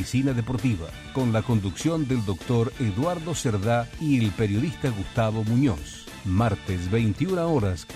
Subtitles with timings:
[0.00, 6.06] Medicina Deportiva, con la conducción del doctor Eduardo Cerdá y el periodista Gustavo Muñoz.
[6.24, 7.86] Martes 21 horas.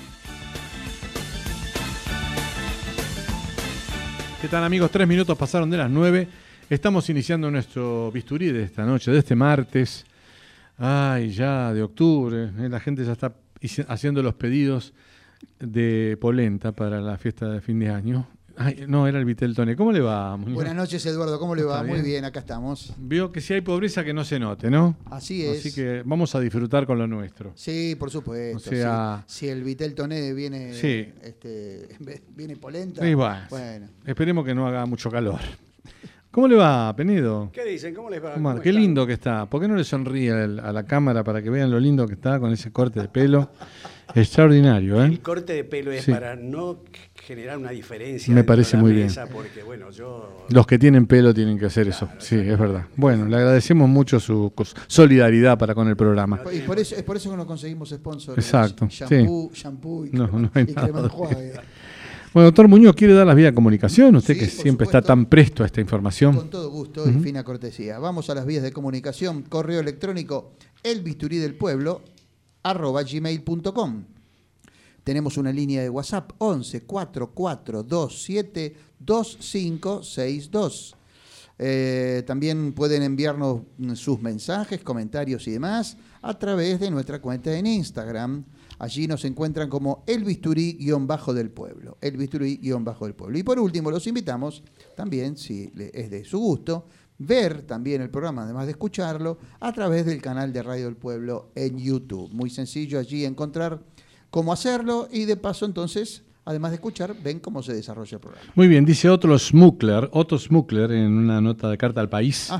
[4.42, 4.90] ¿Qué tal amigos?
[4.90, 6.28] Tres minutos pasaron de las nueve.
[6.68, 10.04] Estamos iniciando nuestro bisturí de esta noche, de este martes.
[10.76, 12.50] Ay, ya de octubre.
[12.58, 12.68] ¿eh?
[12.68, 13.32] La gente ya está
[13.88, 14.92] haciendo los pedidos
[15.58, 18.26] de polenta para la fiesta de fin de año.
[18.56, 19.74] Ay, no, era el Viteltone.
[19.76, 20.36] ¿Cómo le va?
[20.36, 21.38] Buenas noches, Eduardo.
[21.38, 21.82] ¿Cómo le va?
[21.82, 22.92] Muy bien, acá estamos.
[22.98, 24.96] Veo que si hay pobreza que no se note, ¿no?
[25.06, 25.58] Así es.
[25.58, 27.52] Así que vamos a disfrutar con lo nuestro.
[27.54, 28.58] Sí, por supuesto.
[28.58, 31.88] O sea, si, el Viteltone viene, este,
[32.36, 33.02] viene polenta.
[33.02, 35.40] Sí, bueno, Esperemos que no haga mucho calor.
[36.30, 37.50] ¿Cómo le va, Penido?
[37.52, 37.94] ¿Qué dicen?
[37.94, 38.60] ¿Cómo les va?
[38.60, 39.46] qué lindo que está.
[39.46, 42.40] ¿Por qué no le sonríe a la cámara para que vean lo lindo que está
[42.40, 43.50] con ese corte de pelo?
[44.14, 45.06] Extraordinario, ¿eh?
[45.06, 46.78] El corte de pelo es para no
[47.14, 48.32] generar una diferencia.
[48.32, 49.08] Me parece muy bien.
[49.32, 50.46] Porque, bueno, yo...
[50.50, 52.08] Los que tienen pelo tienen que hacer eso.
[52.18, 52.86] Sí, es verdad.
[52.96, 54.52] Bueno, le agradecemos mucho su
[54.86, 56.40] solidaridad para con el programa.
[56.52, 58.38] Y por eso, es por eso que nos conseguimos sponsors.
[58.38, 58.86] Exacto.
[58.88, 60.92] Shampoo, shampoo y, no, no hay nada
[62.34, 64.16] bueno, doctor Muñoz, ¿quiere dar las vías de comunicación?
[64.16, 66.34] Usted que siempre está tan presto a esta información.
[66.34, 68.00] Con todo gusto y fina cortesía.
[68.00, 69.42] Vamos a las vías de comunicación.
[69.42, 70.50] Correo electrónico
[70.82, 72.02] elbisturídelpueblo
[72.64, 74.04] arroba gmail.com.
[75.04, 80.96] Tenemos una línea de WhatsApp 11 4427 2562.
[82.26, 83.60] también pueden enviarnos
[83.94, 88.44] sus mensajes, comentarios y demás a través de nuestra cuenta en Instagram,
[88.78, 91.96] Allí nos encuentran como el bisturí-del pueblo.
[92.00, 93.38] El bisturí-del pueblo.
[93.38, 94.62] Y por último, los invitamos
[94.96, 96.86] también, si es de su gusto,
[97.18, 101.50] ver también el programa, además de escucharlo, a través del canal de Radio del Pueblo
[101.54, 102.30] en YouTube.
[102.32, 103.80] Muy sencillo allí encontrar
[104.30, 108.46] cómo hacerlo y de paso entonces además de escuchar, ven cómo se desarrolla el programa.
[108.54, 112.50] Muy bien, dice Otto Smukler, Otto Smukler en una nota de carta al país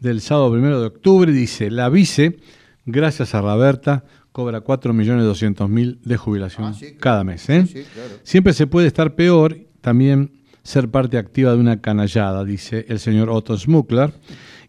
[0.00, 2.38] del sábado primero de octubre, dice, la vice,
[2.86, 7.48] gracias a Roberta, cobra 4.200.000 de jubilación ah, cada mes.
[7.48, 7.86] ¿eh?
[8.22, 13.30] Siempre se puede estar peor, también ser parte activa de una canallada, dice el señor
[13.30, 14.12] Otto Smukler.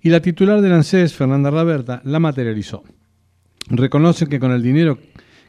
[0.01, 2.83] Y la titular del ANSES, Fernanda Raberta, la materializó.
[3.69, 4.97] Reconoce que con el dinero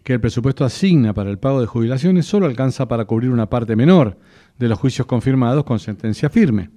[0.04, 3.74] que el presupuesto asigna para el pago de jubilaciones solo alcanza para cubrir una parte
[3.74, 4.18] menor
[4.58, 6.70] de los juicios confirmados con sentencia firme.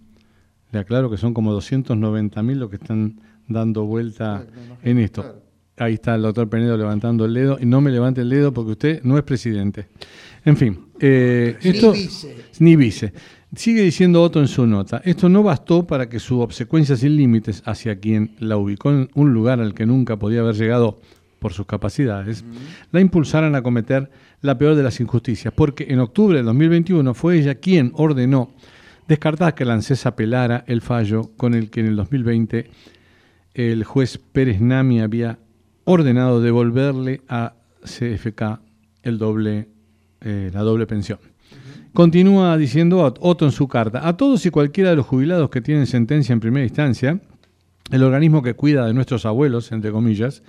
[0.72, 4.45] Le aclaro que son como 290.000 los que están dando vuelta
[4.84, 5.41] en esto.
[5.78, 7.57] Ahí está el doctor Penedo levantando el dedo.
[7.61, 9.88] Y no me levante el dedo porque usted no es presidente.
[10.44, 10.88] En fin.
[10.99, 12.35] Eh, esto, ni vice.
[12.59, 13.13] Ni vice.
[13.56, 15.02] Sigue diciendo Otto en su nota.
[15.06, 19.34] Esto no bastó para que su obsecuencia sin límites hacia quien la ubicó en un
[19.34, 21.00] lugar al que nunca podía haber llegado
[21.40, 22.44] por sus capacidades,
[22.91, 24.09] la impulsaran a cometer
[24.41, 28.50] la peor de las injusticias, porque en octubre de 2021 fue ella quien ordenó
[29.08, 32.69] descartar que la ANSES apelara el fallo con el que en el 2020
[33.53, 35.40] el juez Pérez Nami había
[35.85, 37.53] ordenado devolverle a
[37.84, 38.59] CFK
[39.03, 39.69] el doble,
[40.22, 41.19] eh, la doble pensión.
[41.97, 45.88] Continúa diciendo Otto en su carta, a todos y cualquiera de los jubilados que tienen
[45.88, 47.19] sentencia en primera instancia,
[47.90, 50.44] el organismo que cuida de nuestros abuelos, entre comillas,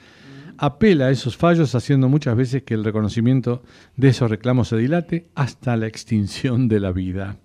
[0.59, 3.63] apela a esos fallos haciendo muchas veces que el reconocimiento
[3.97, 7.39] de esos reclamos se dilate hasta la extinción de la vida.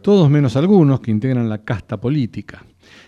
[0.00, 2.64] Todos menos algunos que integran la casta política.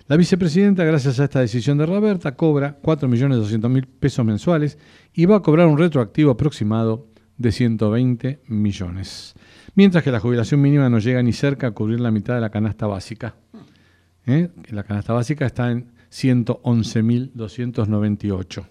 [0.08, 4.76] La vicepresidenta, gracias a esta decisión de Roberta, cobra 4.200.000 pesos mensuales
[5.14, 7.11] y va a cobrar un retroactivo aproximado
[7.42, 9.34] de 120 millones.
[9.74, 12.48] Mientras que la jubilación mínima no llega ni cerca a cubrir la mitad de la
[12.50, 13.34] canasta básica.
[14.26, 14.48] ¿Eh?
[14.70, 18.66] La canasta básica está en 111.298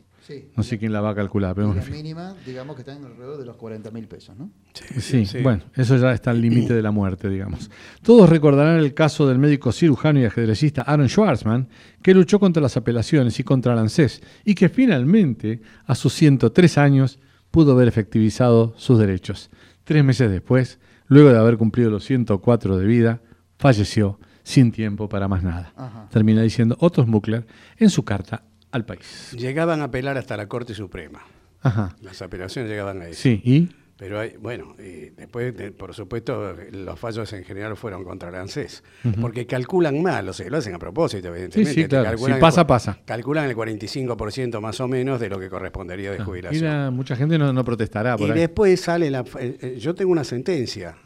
[0.55, 1.55] no sé quién la va a calcular.
[1.55, 4.51] Pero la mínima, digamos que está en alrededor de los 40 mil pesos, ¿no?
[4.73, 7.69] Sí, bueno, eso ya está al límite de la muerte, digamos.
[8.01, 11.67] Todos recordarán el caso del médico cirujano y ajedrecista Aaron Schwarzman,
[12.01, 16.77] que luchó contra las apelaciones y contra el ANSES, y que finalmente, a sus 103
[16.77, 17.19] años,
[17.51, 19.49] pudo ver efectivizado sus derechos.
[19.83, 23.21] Tres meses después, luego de haber cumplido los 104 de vida,
[23.57, 25.73] falleció sin tiempo para más nada.
[26.09, 27.45] Termina diciendo Otto Smuckler
[27.77, 29.35] en su carta al país.
[29.37, 31.21] Llegaban a apelar hasta la Corte Suprema.
[31.61, 31.95] Ajá.
[32.01, 33.21] Las apelaciones llegaban a eso.
[33.21, 33.69] Sí, ¿y?
[34.01, 34.73] Pero hay, bueno,
[35.15, 38.83] después, por supuesto, los fallos en general fueron contra el ANSES,
[39.21, 41.71] porque calculan mal, o sea, lo hacen a propósito, evidentemente.
[41.71, 42.17] Sí, sí, claro.
[42.17, 42.97] Si pasa, pasa.
[43.05, 46.95] Calculan el 45% más o menos de lo que correspondería de jubilación.
[46.95, 49.19] mucha gente no, protestará por Y después sale la...
[49.39, 50.97] Eh, eh, yo tengo una sentencia,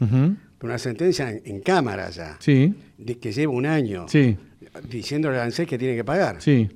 [0.62, 2.74] una sentencia en, cámara ya, sí.
[2.96, 4.38] de que lleva un año, sí.
[4.88, 6.40] diciéndole al ANSES que tiene que pagar.
[6.40, 6.66] Sí.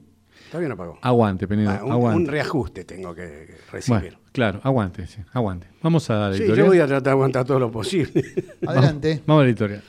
[0.50, 0.98] Todavía no pagó.
[1.00, 1.70] Aguante, Penido.
[1.70, 4.00] Ah, un, reajuste tengo que recibir.
[4.00, 5.66] Bueno, claro, aguante, sí, aguante.
[5.82, 8.24] Vamos a la Sí, yo voy a tratar de aguantar todo lo posible.
[8.66, 9.22] Adelante.
[9.26, 9.82] Vamos, a la editorial.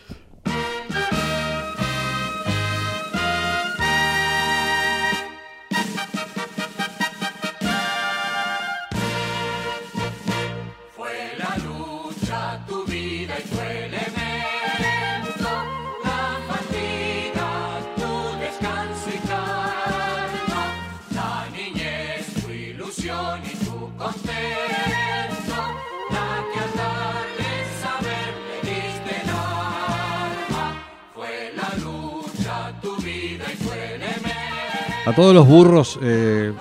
[35.04, 36.54] A todos los burros, eh,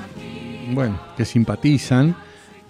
[0.72, 2.16] bueno, que simpatizan,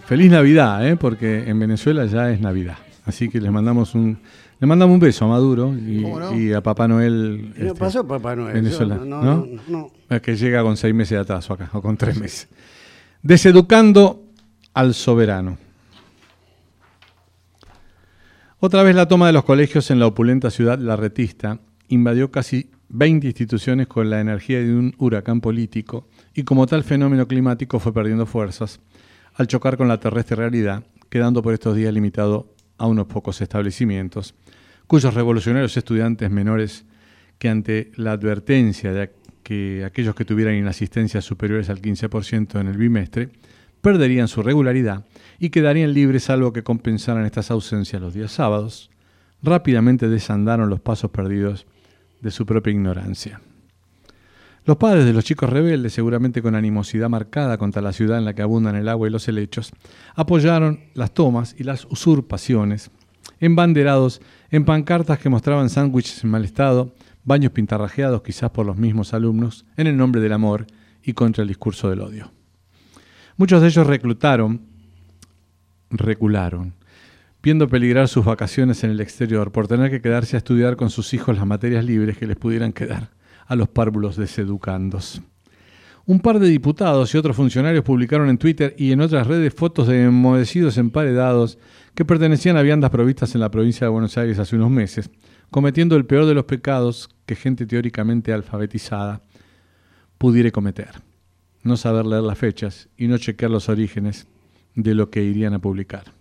[0.04, 0.96] feliz Navidad, ¿eh?
[0.96, 2.76] porque en Venezuela ya es Navidad.
[3.06, 4.18] Así que les mandamos un,
[4.58, 6.56] le mandamos un beso a Maduro y, ¿Cómo no?
[6.56, 7.52] a Papá Noel.
[7.56, 8.54] ¿Qué este, pasó, Papá Noel?
[8.54, 9.22] Venezuela, Yo ¿no?
[9.22, 9.90] no, no.
[10.08, 12.48] Es que llega con seis meses de atraso acá, o con tres meses.
[13.22, 14.24] Deseducando
[14.74, 15.56] al soberano.
[18.58, 23.28] Otra vez la toma de los colegios en la opulenta ciudad larretista invadió casi 20
[23.28, 28.26] instituciones con la energía de un huracán político y como tal fenómeno climático fue perdiendo
[28.26, 28.80] fuerzas
[29.34, 34.34] al chocar con la terrestre realidad, quedando por estos días limitado a unos pocos establecimientos,
[34.88, 36.84] cuyos revolucionarios estudiantes menores
[37.38, 39.12] que ante la advertencia de
[39.44, 43.30] que aquellos que tuvieran inasistencias superiores al 15% en el bimestre
[43.80, 45.06] perderían su regularidad
[45.38, 48.90] y quedarían libres salvo que compensaran estas ausencias los días sábados,
[49.42, 51.66] rápidamente desandaron los pasos perdidos
[52.20, 53.40] de su propia ignorancia.
[54.64, 58.34] Los padres de los chicos rebeldes, seguramente con animosidad marcada contra la ciudad en la
[58.34, 59.72] que abundan el agua y los helechos,
[60.14, 62.90] apoyaron las tomas y las usurpaciones,
[63.40, 64.20] embanderados
[64.50, 66.94] en pancartas que mostraban sándwiches en mal estado,
[67.24, 70.66] baños pintarrajeados quizás por los mismos alumnos, en el nombre del amor
[71.02, 72.30] y contra el discurso del odio.
[73.36, 74.60] Muchos de ellos reclutaron,
[75.90, 76.74] recularon,
[77.42, 81.14] viendo peligrar sus vacaciones en el exterior por tener que quedarse a estudiar con sus
[81.14, 83.10] hijos las materias libres que les pudieran quedar
[83.46, 85.22] a los párvulos deseducandos.
[86.06, 89.86] Un par de diputados y otros funcionarios publicaron en Twitter y en otras redes fotos
[89.86, 91.58] de enmohecidos emparedados
[91.94, 95.10] que pertenecían a viandas provistas en la provincia de Buenos Aires hace unos meses,
[95.50, 99.22] cometiendo el peor de los pecados que gente teóricamente alfabetizada
[100.18, 101.02] pudiera cometer.
[101.62, 104.26] No saber leer las fechas y no chequear los orígenes
[104.74, 106.12] de lo que irían a publicar.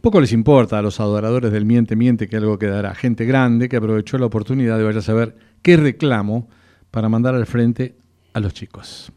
[0.00, 2.94] Poco les importa a los adoradores del miente miente que algo quedará.
[2.94, 6.48] Gente grande que aprovechó la oportunidad de vaya a saber qué reclamo
[6.90, 7.96] para mandar al frente
[8.32, 9.12] a los chicos.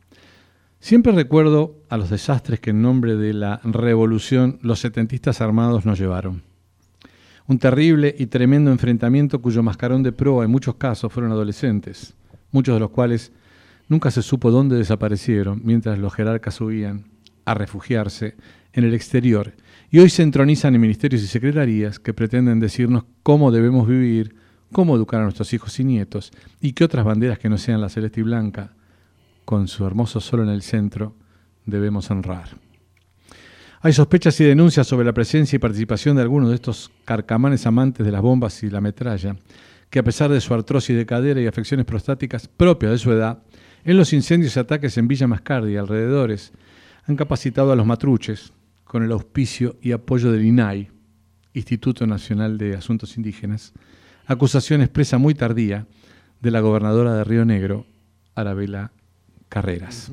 [0.79, 5.99] Siempre recuerdo a los desastres que en nombre de la revolución los setentistas armados nos
[5.99, 6.41] llevaron.
[7.47, 12.15] Un terrible y tremendo enfrentamiento cuyo mascarón de proa en muchos casos fueron adolescentes,
[12.51, 13.31] muchos de los cuales
[13.87, 17.05] nunca se supo dónde desaparecieron mientras los jerarcas huían
[17.45, 18.35] a refugiarse
[18.73, 19.53] en el exterior
[19.91, 24.33] y hoy se entronizan en ministerios y secretarías que pretenden decirnos cómo debemos vivir,
[24.71, 27.89] cómo educar a nuestros hijos y nietos y qué otras banderas que no sean la
[27.89, 28.73] celeste y blanca,
[29.43, 31.13] con su hermoso sol en el centro,
[31.65, 32.57] debemos honrar.
[33.81, 38.05] Hay sospechas y denuncias sobre la presencia y participación de algunos de estos carcamanes amantes
[38.05, 39.35] de las bombas y la metralla,
[39.89, 43.43] que a pesar de su artrosis de cadera y afecciones prostáticas propias de su edad,
[43.83, 46.53] en los incendios y ataques en Villa Mascardi y alrededores,
[47.07, 48.53] han capacitado a los matruches,
[48.91, 50.91] con el auspicio y apoyo del INAI,
[51.53, 53.71] Instituto Nacional de Asuntos Indígenas,
[54.25, 55.87] acusación expresa muy tardía
[56.41, 57.85] de la gobernadora de Río Negro,
[58.35, 58.91] Arabela
[59.47, 60.11] Carreras.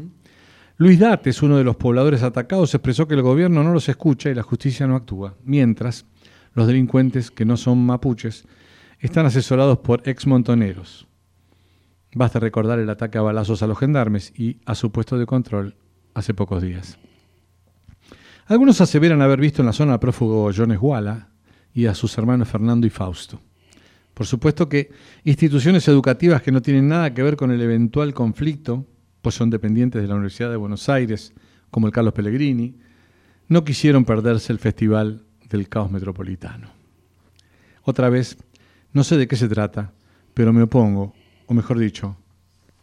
[0.77, 4.35] Luis Dates, uno de los pobladores atacados, expresó que el gobierno no los escucha y
[4.37, 6.07] la justicia no actúa, mientras
[6.55, 8.45] los delincuentes, que no son mapuches,
[9.01, 11.09] están asesorados por exmontoneros.
[12.15, 15.75] Basta recordar el ataque a balazos a los gendarmes y a su puesto de control
[16.15, 16.97] hace pocos días.
[18.49, 21.29] Algunos aseveran haber visto en la zona al prófugo John Esguala
[21.75, 23.43] y a sus hermanos Fernando y Fausto.
[24.15, 24.91] Por supuesto que
[25.25, 28.87] instituciones educativas que no tienen nada que ver con el eventual conflicto,
[29.21, 31.35] pues son dependientes de la Universidad de Buenos Aires,
[31.71, 32.75] como el Carlos Pellegrini,
[33.49, 36.71] no quisieron perderse el Festival del Caos Metropolitano.
[37.83, 38.39] Otra vez,
[38.95, 39.93] no sé de qué se trata,
[40.33, 41.13] pero me opongo,
[41.47, 42.17] o mejor dicho,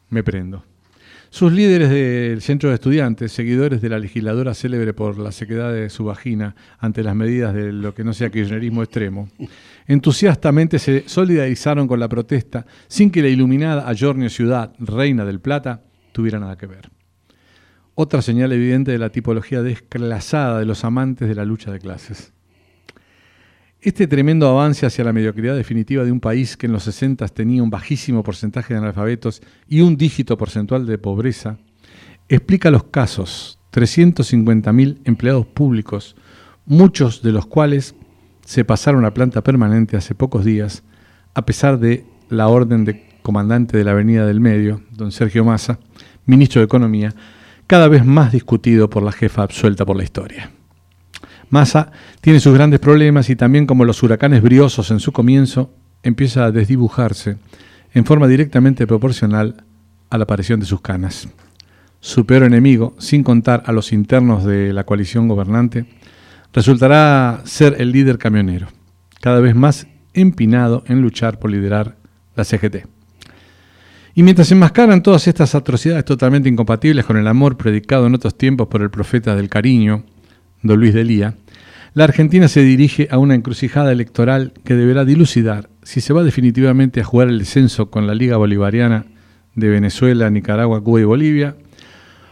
[0.10, 0.64] me prendo.
[1.30, 5.90] Sus líderes del centro de estudiantes, seguidores de la legisladora célebre por la sequedad de
[5.90, 9.30] su vagina ante las medidas de lo que no sea kirchnerismo extremo,
[9.88, 15.84] entusiastamente se solidarizaron con la protesta sin que la iluminada Ayornio Ciudad, reina del Plata,
[16.12, 16.90] tuviera nada que ver.
[17.96, 22.35] Otra señal evidente de la tipología desclasada de los amantes de la lucha de clases.
[23.86, 27.62] Este tremendo avance hacia la mediocridad definitiva de un país que en los 60 tenía
[27.62, 31.60] un bajísimo porcentaje de analfabetos y un dígito porcentual de pobreza,
[32.28, 36.16] explica los casos, 350.000 empleados públicos,
[36.66, 37.94] muchos de los cuales
[38.44, 40.82] se pasaron a planta permanente hace pocos días,
[41.36, 45.78] a pesar de la orden de comandante de la Avenida del Medio, don Sergio Massa,
[46.26, 47.14] ministro de Economía,
[47.68, 50.50] cada vez más discutido por la jefa absuelta por la historia.
[51.56, 55.72] Massa tiene sus grandes problemas y también como los huracanes briosos en su comienzo,
[56.04, 57.38] empieza a desdibujarse
[57.94, 59.64] en forma directamente proporcional
[60.10, 61.30] a la aparición de sus canas.
[62.02, 65.86] Su peor enemigo, sin contar a los internos de la coalición gobernante,
[66.52, 68.68] resultará ser el líder camionero,
[69.22, 71.96] cada vez más empinado en luchar por liderar
[72.36, 72.86] la CGT.
[74.14, 78.38] Y mientras se enmascaran todas estas atrocidades totalmente incompatibles con el amor predicado en otros
[78.38, 80.04] tiempos por el profeta del cariño,
[80.62, 81.36] don Luis de Lía,
[81.96, 87.00] la Argentina se dirige a una encrucijada electoral que deberá dilucidar si se va definitivamente
[87.00, 89.06] a jugar el descenso con la Liga Bolivariana
[89.56, 91.56] de Venezuela, Nicaragua, Cuba y Bolivia,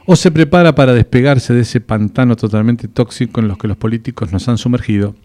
[0.06, 4.34] o se prepara para despegarse de ese pantano totalmente tóxico en los que los políticos
[4.34, 5.16] nos han sumergido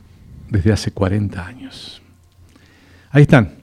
[0.48, 2.00] desde hace 40 años.
[3.10, 3.54] Ahí están,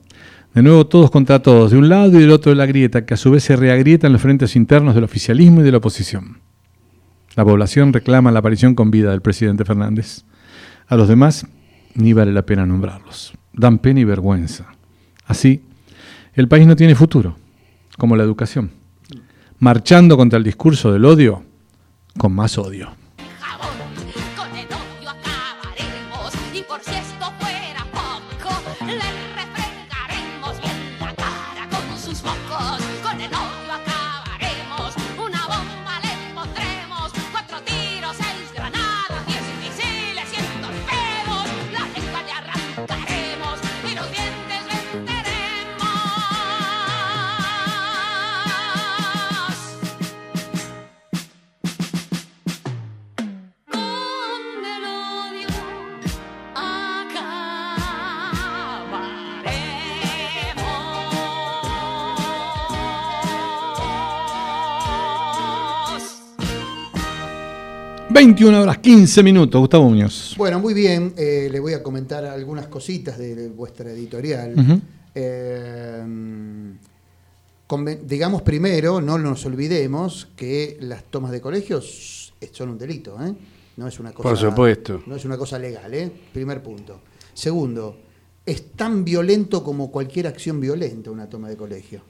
[0.53, 3.13] de nuevo todos contra todos, de un lado y del otro de la grieta, que
[3.13, 6.39] a su vez se reagrieta en los frentes internos del oficialismo y de la oposición.
[7.37, 10.25] La población reclama la aparición con vida del presidente Fernández.
[10.87, 11.47] A los demás
[11.95, 13.33] ni vale la pena nombrarlos.
[13.53, 14.67] Dan pena y vergüenza.
[15.25, 15.63] Así,
[16.33, 17.37] el país no tiene futuro,
[17.97, 18.71] como la educación.
[19.59, 21.43] Marchando contra el discurso del odio,
[22.17, 22.89] con más odio.
[68.17, 70.35] Horas 15 minutos, Gustavo Muñoz.
[70.37, 71.13] Bueno, muy bien.
[71.17, 74.81] Eh, le voy a comentar algunas cositas de, vuestra editorial.
[75.13, 76.03] Eh,
[78.03, 83.33] digamos primero, no nos olvidemos que las tomas de colegios son un delito, ¿eh?
[83.75, 84.29] No es una cosa.
[84.29, 85.03] Por supuesto.
[85.05, 86.09] No es una cosa legal, ¿eh?
[86.31, 87.01] Primer punto.
[87.33, 87.97] Segundo,
[88.45, 92.01] es tan violento como cualquier acción violenta una toma de colegio.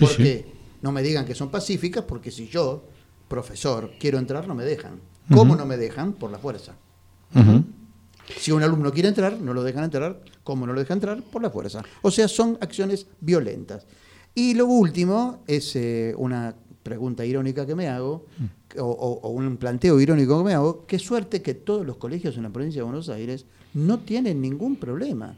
[0.00, 0.44] ¿Por qué?
[0.82, 2.82] No me digan que son pacíficas, porque si yo,
[3.28, 5.00] profesor, quiero entrar, no me dejan.
[5.32, 6.12] ¿Cómo no me dejan?
[6.12, 6.74] Por la fuerza.
[8.36, 10.22] Si un alumno quiere entrar, no lo dejan entrar.
[10.44, 11.22] ¿Cómo no lo dejan entrar?
[11.22, 11.82] Por la fuerza.
[12.02, 13.86] O sea, son acciones violentas.
[14.34, 18.80] Y lo último es eh, una pregunta irónica que me hago, mm.
[18.80, 22.50] o, un planteo irónico que me hago, qué suerte que todos los colegios en la
[22.50, 23.44] provincia de Buenos Aires
[23.74, 25.36] no tienen ningún problema,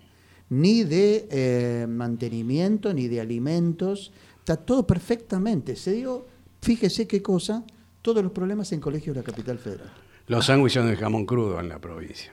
[0.48, 5.76] ni de eh, mantenimiento, ni de alimentos, está todo perfectamente.
[5.76, 6.26] Se dio,
[6.60, 7.64] fíjese qué cosa,
[8.02, 9.90] todos los problemas en colegios de la capital federal.
[10.26, 12.32] Los sándwiches de jamón crudo en la provincia.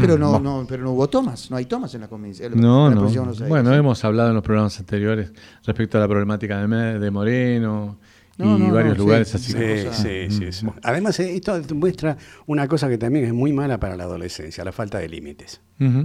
[0.00, 2.48] Pero no, no, pero no hubo tomas, no hay tomas en la provincia.
[2.48, 3.08] No, no.
[3.48, 5.32] Bueno, hemos hablado en los programas anteriores
[5.64, 7.98] respecto a la problemática de, de Moreno
[8.38, 9.52] y varios lugares así.
[9.52, 12.16] Sí, sí, sí, Además, eh, esto muestra
[12.46, 15.60] una cosa que también es muy mala para la adolescencia, la falta de límites.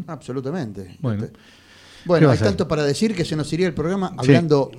[0.07, 0.97] Absolutamente.
[0.99, 1.37] Bueno, este,
[2.05, 4.71] bueno hay tanto para decir que se nos iría el programa hablando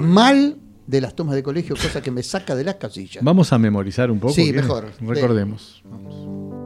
[0.00, 3.24] mal de las tomas de colegio, cosa que me saca de las casillas.
[3.24, 4.34] Vamos a memorizar un poco.
[4.34, 4.90] Sí, mejor.
[5.00, 5.82] Recordemos.
[5.82, 6.63] se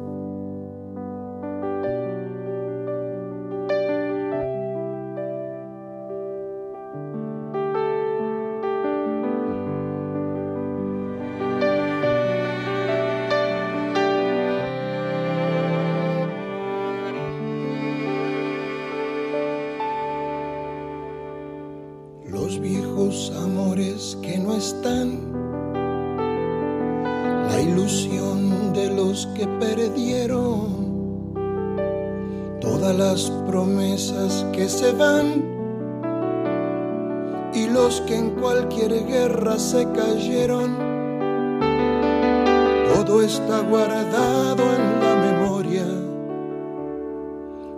[43.19, 45.85] todo está guardado en la memoria.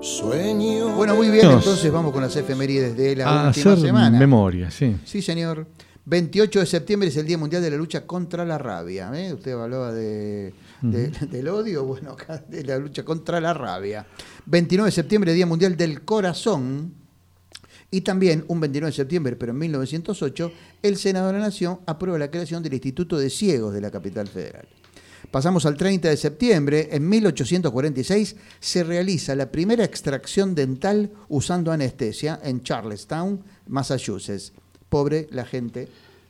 [0.02, 0.94] Sueño.
[0.96, 4.18] Bueno, muy bien, entonces vamos con las efemérides de la última semana.
[4.18, 4.96] memoria, sí.
[5.04, 5.66] Sí, señor.
[6.04, 9.10] 28 de septiembre es el Día Mundial de la Lucha contra la Rabia.
[9.14, 9.32] ¿eh?
[9.32, 14.06] Usted hablaba de, del odio, bueno, acá de la lucha contra la rabia.
[14.46, 16.94] 29 de septiembre, Día Mundial del Corazón.
[17.90, 22.18] Y también, un 29 de septiembre, pero en 1908, el Senado de la Nación aprueba
[22.18, 24.68] la creación del Instituto de Ciegos de la capital federal.
[25.30, 32.40] Pasamos al 30 de septiembre, en 1846 se realiza la primera extracción dental usando anestesia
[32.42, 34.52] en Charlestown, Massachusetts.
[34.88, 35.86] Pobre la gente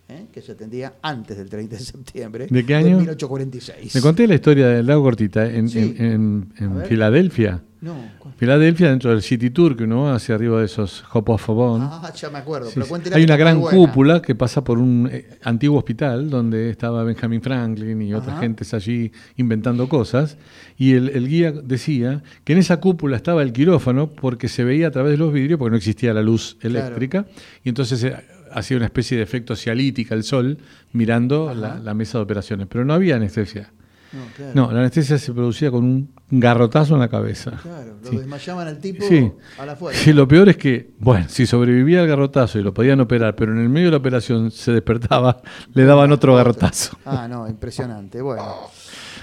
[0.08, 0.26] ¿eh?
[0.30, 2.98] que se atendía antes del 30 de septiembre de, qué año?
[2.98, 3.94] 1846.
[3.94, 7.62] Me conté la historia del lago cortita en, en Filadelfia.
[7.80, 7.94] No.
[8.36, 12.12] Filadelfia, dentro del City Tour, que uno va hacia arriba de esos Hop of Ah,
[12.14, 12.68] ya me acuerdo.
[13.12, 18.02] Hay una gran cúpula que pasa por un eh, antiguo hospital donde estaba Benjamin Franklin
[18.02, 20.36] y otras gentes allí inventando cosas.
[20.76, 24.90] Y el, guía decía que en esa cúpula estaba el quirófano porque se veía a
[24.90, 27.24] través de los vidrios, porque no existía la luz eléctrica.
[27.64, 28.14] Y entonces eh,
[28.52, 30.58] hacía una especie de efecto cialítica el sol
[30.92, 33.70] mirando la, la mesa de operaciones, pero no había anestesia.
[34.12, 34.52] No, claro.
[34.54, 37.52] No, la anestesia se producía con un garrotazo en la cabeza.
[37.62, 38.16] Claro, lo Sí.
[38.16, 39.30] desmayaban al tipo Sí.
[39.58, 40.00] a la fuerza.
[40.02, 43.52] Sí, lo peor es que, bueno, si sobrevivía al garrotazo y lo podían operar, pero
[43.52, 45.40] en el medio de la operación se despertaba,
[45.74, 46.98] le daban otro garrotazo.
[47.04, 48.20] Ah, no, impresionante.
[48.20, 48.42] Bueno.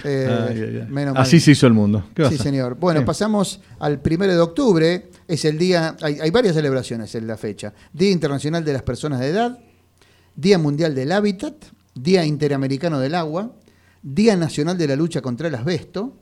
[0.04, 0.86] Eh, Ay, ay, ay.
[0.88, 1.22] menos mal.
[1.24, 2.04] Así se hizo el mundo.
[2.14, 2.76] ¿Qué vas Sí, señor.
[2.76, 3.06] Bueno, Sí.
[3.06, 5.10] pasamos al primero de octubre.
[5.26, 5.96] Es el día.
[6.00, 9.58] Hay, hay varias celebraciones en la fecha: Día Internacional de las Personas de Edad,
[10.36, 11.54] Día Mundial del Hábitat,
[11.96, 13.50] Día Interamericano del Agua,
[14.02, 16.14] Día Nacional de la Lucha contra el Asbesto,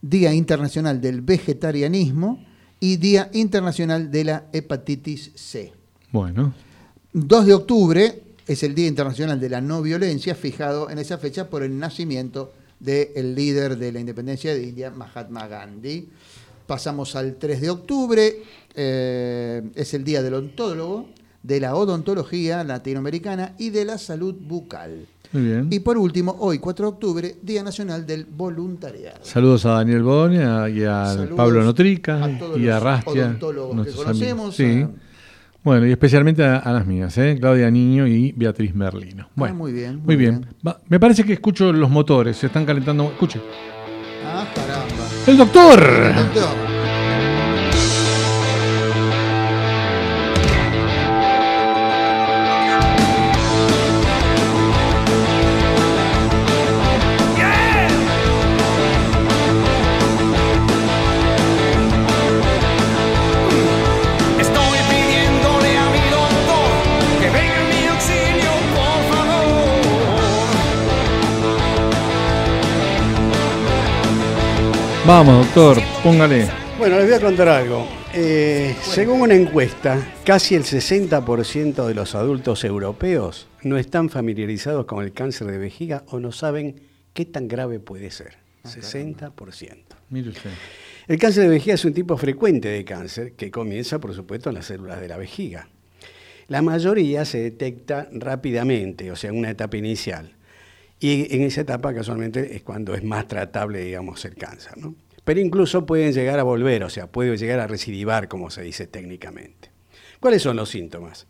[0.00, 2.44] Día Internacional del Vegetarianismo
[2.80, 5.72] y Día Internacional de la Hepatitis C.
[6.10, 6.52] Bueno,
[7.12, 11.48] 2 de octubre es el Día Internacional de la No Violencia, fijado en esa fecha
[11.48, 16.08] por el nacimiento del líder de la independencia de India, Mahatma Gandhi.
[16.66, 18.42] Pasamos al 3 de octubre,
[18.74, 21.08] eh, es el Día del Ontólogo,
[21.42, 25.06] de la odontología latinoamericana y de la salud bucal.
[25.32, 25.68] Muy bien.
[25.70, 29.18] Y por último, hoy 4 de octubre, Día Nacional del Voluntariado.
[29.22, 32.82] Saludos a Daniel Boni a- y a Saludos Pablo Notrica a todos y a los
[32.82, 33.12] Rastia.
[33.24, 34.56] odontólogos que conocemos, amigos.
[34.56, 34.82] Sí.
[34.82, 34.90] a-
[35.64, 37.36] Bueno, y especialmente a, a las mías, ¿eh?
[37.38, 39.28] Claudia Niño y Beatriz Merlino.
[39.36, 40.40] Bueno, Ah, muy bien, Muy muy bien.
[40.40, 40.54] bien.
[40.66, 43.04] Va- me parece que escucho los motores, se están calentando.
[43.04, 43.40] Escuche.
[44.26, 45.04] Ah, caramba.
[45.26, 45.80] ¡El doctor!
[46.16, 46.71] Doctor.
[75.04, 76.48] Vamos, doctor, póngale.
[76.78, 77.88] Bueno, les voy a contar algo.
[78.14, 85.02] Eh, según una encuesta, casi el 60% de los adultos europeos no están familiarizados con
[85.02, 86.82] el cáncer de vejiga o no saben
[87.14, 88.36] qué tan grave puede ser.
[88.62, 89.76] 60%.
[90.10, 90.50] Mire usted.
[91.08, 94.54] El cáncer de vejiga es un tipo frecuente de cáncer que comienza, por supuesto, en
[94.54, 95.68] las células de la vejiga.
[96.46, 100.36] La mayoría se detecta rápidamente, o sea, en una etapa inicial.
[101.02, 104.78] Y en esa etapa casualmente es cuando es más tratable, digamos, el cáncer.
[104.78, 104.94] ¿no?
[105.24, 108.86] Pero incluso pueden llegar a volver, o sea, puede llegar a recidivar, como se dice
[108.86, 109.72] técnicamente.
[110.20, 111.26] ¿Cuáles son los síntomas?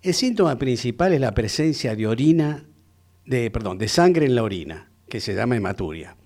[0.00, 2.64] El síntoma principal es la presencia de orina,
[3.26, 6.16] de, perdón, de sangre en la orina, que se llama hematuria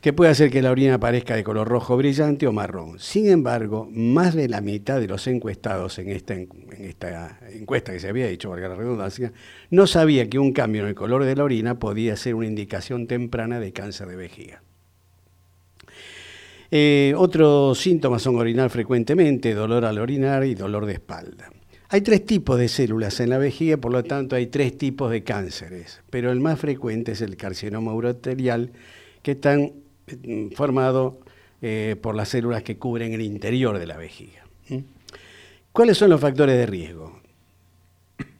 [0.00, 2.98] que puede hacer que la orina aparezca de color rojo brillante o marrón.
[2.98, 8.00] Sin embargo, más de la mitad de los encuestados en esta, en esta encuesta que
[8.00, 9.32] se había hecho, valga la redundancia,
[9.70, 13.06] no sabía que un cambio en el color de la orina podía ser una indicación
[13.06, 14.62] temprana de cáncer de vejiga.
[16.70, 21.50] Eh, otros síntomas son orinar frecuentemente, dolor al orinar y dolor de espalda.
[21.88, 25.24] Hay tres tipos de células en la vejiga, por lo tanto hay tres tipos de
[25.24, 28.70] cánceres, pero el más frecuente es el carcinoma uroterial,
[29.22, 29.72] que están
[30.54, 31.20] formado
[31.62, 34.44] eh, por las células que cubren el interior de la vejiga.
[35.72, 37.20] ¿Cuáles son los factores de riesgo?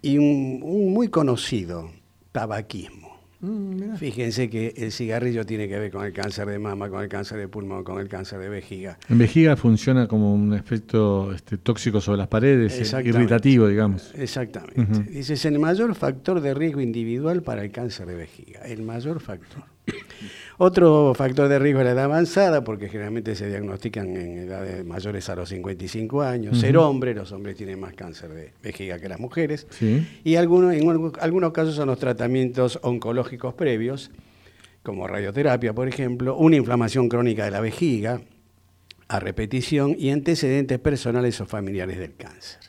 [0.03, 1.91] Y un, un muy conocido,
[2.33, 3.11] tabaquismo.
[3.41, 3.97] Mm.
[3.97, 7.39] Fíjense que el cigarrillo tiene que ver con el cáncer de mama, con el cáncer
[7.39, 8.99] de pulmón, con el cáncer de vejiga.
[9.09, 14.13] En vejiga funciona como un efecto este, tóxico sobre las paredes, eh, irritativo, digamos.
[14.15, 15.11] Exactamente.
[15.11, 19.21] Dice, es el mayor factor de riesgo individual para el cáncer de vejiga, el mayor
[19.21, 19.65] factor.
[20.63, 25.27] Otro factor de riesgo es la edad avanzada, porque generalmente se diagnostican en edades mayores
[25.31, 26.61] a los 55 años.
[26.61, 29.67] Ser hombre, los hombres tienen más cáncer de vejiga que las mujeres.
[29.71, 30.07] Sí.
[30.23, 34.11] Y algunos, en algu- algunos casos son los tratamientos oncológicos previos,
[34.83, 38.21] como radioterapia, por ejemplo, una inflamación crónica de la vejiga
[39.09, 42.61] a repetición y antecedentes personales o familiares del cáncer.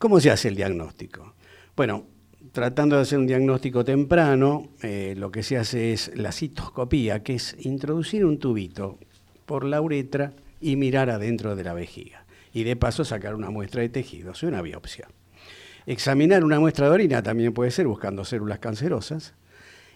[0.00, 1.34] ¿Cómo se hace el diagnóstico?
[1.76, 2.06] Bueno,
[2.52, 7.34] tratando de hacer un diagnóstico temprano, eh, lo que se hace es la citoscopía, que
[7.34, 8.98] es introducir un tubito
[9.46, 12.24] por la uretra y mirar adentro de la vejiga.
[12.52, 15.08] Y de paso sacar una muestra de tejidos y una biopsia.
[15.86, 19.34] Examinar una muestra de orina también puede ser buscando células cancerosas.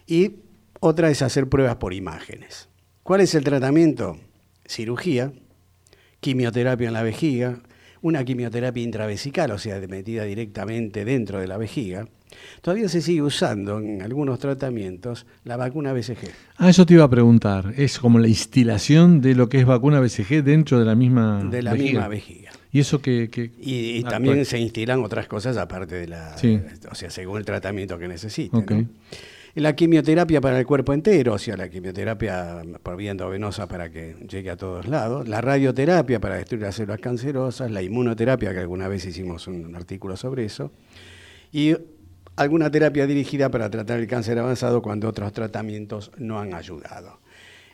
[0.07, 0.37] Y
[0.79, 2.69] otra es hacer pruebas por imágenes.
[3.03, 4.17] ¿Cuál es el tratamiento?
[4.65, 5.33] Cirugía,
[6.21, 7.59] quimioterapia en la vejiga,
[8.01, 12.07] una quimioterapia intravesical, o sea, metida directamente dentro de la vejiga.
[12.61, 16.29] Todavía se sigue usando en algunos tratamientos la vacuna BCG.
[16.57, 17.73] Ah, eso te iba a preguntar.
[17.77, 21.61] Es como la instilación de lo que es vacuna BCG dentro de la misma De
[21.61, 21.91] la vejiga.
[21.91, 22.51] misma vejiga.
[22.73, 23.29] Y eso que...
[23.29, 26.59] que- Y, también se instilan otras cosas aparte de la, Sí.
[26.91, 28.55] o sea, según el tratamiento que necesite.
[28.57, 28.71] Ok.
[28.71, 28.85] ¿no?
[29.55, 34.13] La quimioterapia para el cuerpo entero, o sea, la quimioterapia por vía endovenosa para que
[34.29, 38.89] llegue a todos lados, la radioterapia para destruir las células cancerosas, la inmunoterapia, que alguna
[38.89, 40.73] vez hicimos un artículo sobre eso,
[41.53, 41.73] y
[42.35, 47.21] alguna terapia dirigida para tratar el cáncer avanzado cuando otros tratamientos no han ayudado.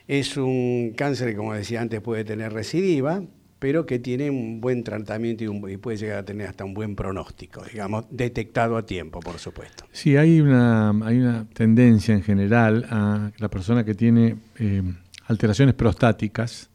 [0.06, 3.24] Es un cáncer que, como decía antes, puede tener recidiva,
[3.62, 6.74] pero que tiene un buen tratamiento y, un- y puede llegar a tener hasta un
[6.74, 9.84] buen pronóstico, digamos, detectado a tiempo, por supuesto.
[9.92, 14.82] Sí, hay una, hay una tendencia en general a la persona que tiene eh,
[15.28, 16.70] alteraciones prostáticas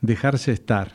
[0.00, 0.92] dejarse estar.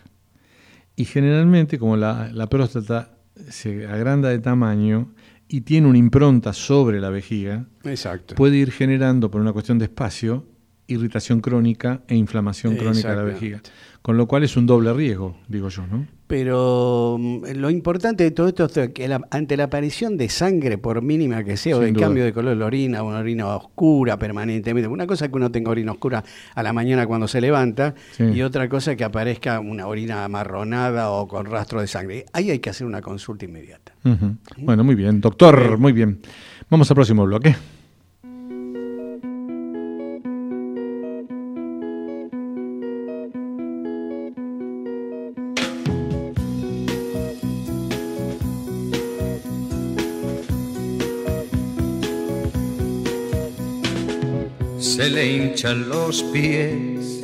[0.95, 3.11] Y generalmente, como la, la próstata
[3.47, 5.13] se agranda de tamaño
[5.47, 8.33] y tiene una impronta sobre la vejiga, Exacto.
[8.33, 10.47] puede ir generando, por una cuestión de espacio,
[10.87, 13.61] irritación crónica e inflamación crónica de la vejiga.
[14.01, 16.05] Con lo cual es un doble riesgo, digo yo, ¿no?
[16.27, 20.77] Pero mm, lo importante de todo esto es que la- ante la aparición de sangre,
[20.77, 22.01] por mínima que sea, o de duda.
[22.05, 25.51] cambio de color de la orina, una orina oscura permanentemente, una cosa es que uno
[25.51, 28.23] tenga orina oscura a la mañana cuando se levanta, Sí.
[28.25, 32.25] y otra cosa es que aparezca una orina amarronada o con rastro de sangre.
[32.33, 33.93] Ahí hay que hacer una consulta inmediata.
[34.03, 34.35] Ujú.
[34.57, 36.19] Bueno, muy bien, doctor, muy bien.
[36.69, 37.55] Vamos al próximo bloque.
[55.65, 57.23] Hinchan los pies,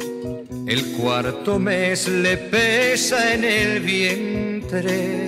[0.68, 5.28] el cuarto mes le pesa en el vientre.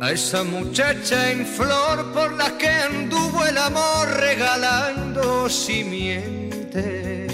[0.00, 7.26] A esa muchacha en flor por la que anduvo el amor regalando simiente.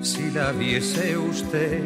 [0.00, 1.82] Si la viese usted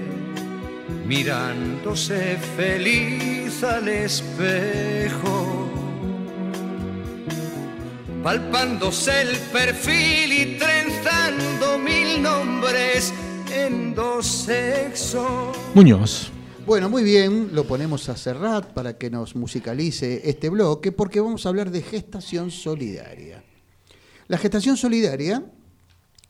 [1.07, 5.52] mirándose feliz al espejo
[8.23, 13.13] palpándose el perfil y trenzando mil nombres
[13.53, 15.57] en dos sexos.
[15.75, 16.31] Muñoz.
[16.65, 21.45] Bueno, muy bien, lo ponemos a Serrat para que nos musicalice este bloque porque vamos
[21.45, 23.43] a hablar de gestación solidaria.
[24.29, 25.45] La gestación solidaria,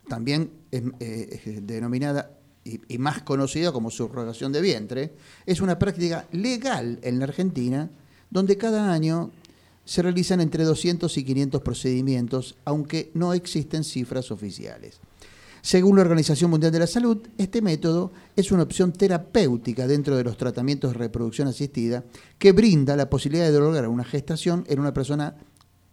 [0.09, 2.31] también es, eh, es denominada
[2.64, 5.12] y, y más conocida como subrogación de vientre,
[5.44, 7.90] es una práctica legal en la Argentina
[8.31, 9.31] donde cada año
[9.84, 15.00] se realizan entre 200 y 500 procedimientos, aunque no existen cifras oficiales.
[15.62, 20.24] Según la Organización Mundial de la Salud, este método es una opción terapéutica dentro de
[20.24, 22.04] los tratamientos de reproducción asistida
[22.38, 25.36] que brinda la posibilidad de lograr una gestación en una persona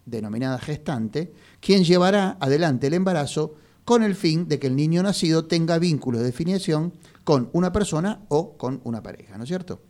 [0.08, 5.46] denominada gestante, quien llevará adelante el embarazo con el fin de que el niño nacido
[5.46, 9.82] tenga vínculos de definición con una persona o con una pareja, ¿no es cierto?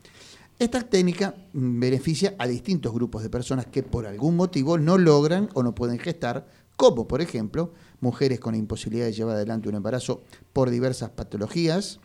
[0.60, 5.64] Esta técnica beneficia a distintos grupos de personas que por algún motivo no logran o
[5.64, 10.70] no pueden gestar, como por ejemplo mujeres con imposibilidad de llevar adelante un embarazo por
[10.70, 12.02] diversas patologías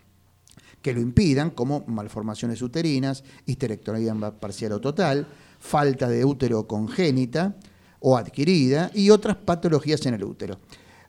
[0.83, 5.27] que lo impidan, como malformaciones uterinas, histerectomía parcial o total,
[5.59, 7.57] falta de útero congénita
[7.99, 10.61] o adquirida y otras patologías en el útero.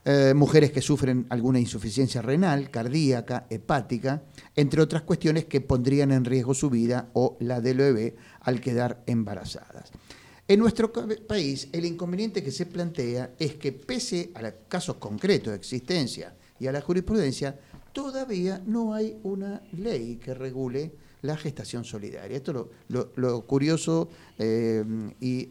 [0.07, 4.21] Eh, mujeres que sufren alguna insuficiencia renal, cardíaca, hepática,
[4.55, 9.01] entre otras cuestiones que pondrían en riesgo su vida o la del bebé al quedar
[9.07, 9.91] embarazadas.
[10.47, 15.53] En nuestro país, el inconveniente que se plantea es que pese a los casos concretos
[15.53, 17.59] de existencia y a la jurisprudencia,
[17.91, 20.91] todavía no hay una ley que regule
[21.23, 22.37] la gestación solidaria.
[22.37, 24.83] Esto es lo curioso eh,
[25.19, 25.49] y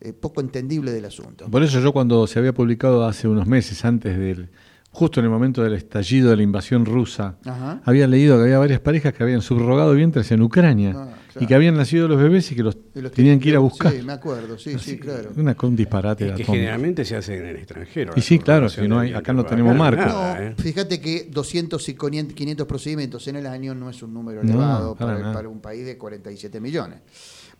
[0.00, 1.46] eh, poco entendible del asunto.
[1.50, 4.48] Por eso yo cuando se había publicado hace unos meses, antes del,
[4.90, 7.80] justo en el momento del estallido de la invasión rusa, Ajá.
[7.84, 11.54] había leído que había varias parejas que habían subrogado vientres en Ucrania Ah, y que
[11.54, 13.92] habían nacido los bebés y que los Y los tenían que ir a buscar.
[13.92, 15.30] Sí, me acuerdo, sí, sí, claro.
[15.36, 16.52] Una, un disparate Es que atómico.
[16.54, 18.14] generalmente se hace en el extranjero.
[18.16, 20.04] Y sí, claro, si no hay- acá no tenemos marco.
[20.04, 20.54] nada, No, ¿eh?
[20.58, 24.96] fíjate que 200 y 500 procedimientos en el año no es un número No, elevado
[24.96, 26.98] para para un país de 47 millones.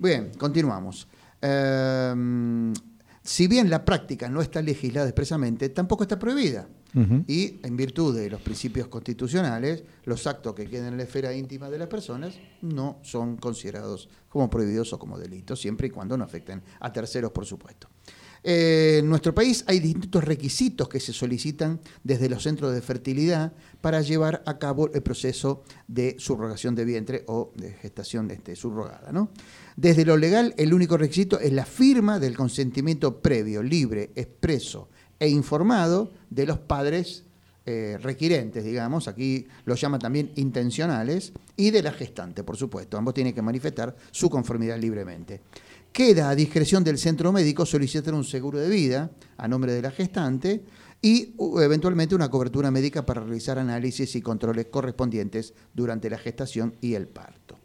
[0.00, 1.06] Bien, continuamos.
[1.42, 2.14] Eh,
[3.22, 6.66] si bien la práctica no está legislada expresamente, tampoco está prohibida.
[7.28, 11.70] Y en virtud de los principios constitucionales, los actos que queden en la esfera íntima
[11.70, 16.24] de las personas no son considerados como prohibidos o como delitos, siempre y cuando no
[16.24, 17.88] afecten a terceros, por supuesto.
[18.42, 23.52] Eh, en nuestro país hay distintos requisitos que se solicitan desde los centros de fertilidad
[23.80, 29.10] para llevar a cabo el proceso de subrogación de vientre o de gestación este, subrogada.
[29.76, 35.28] Desde lo legal, el único requisito es la firma del consentimiento previo, libre, expreso e
[35.28, 37.24] informado de los padres
[37.66, 42.96] eh, requirentes, digamos, aquí lo llama también intencionales, y de la gestante, por supuesto.
[42.96, 45.42] Ambos tienen que manifestar su conformidad libremente.
[45.92, 49.90] Queda a discreción del centro médico solicitar un seguro de vida a nombre de la
[49.90, 50.62] gestante
[51.02, 56.94] y eventualmente una cobertura médica para realizar análisis y controles correspondientes durante la gestación y
[56.94, 57.58] el parto.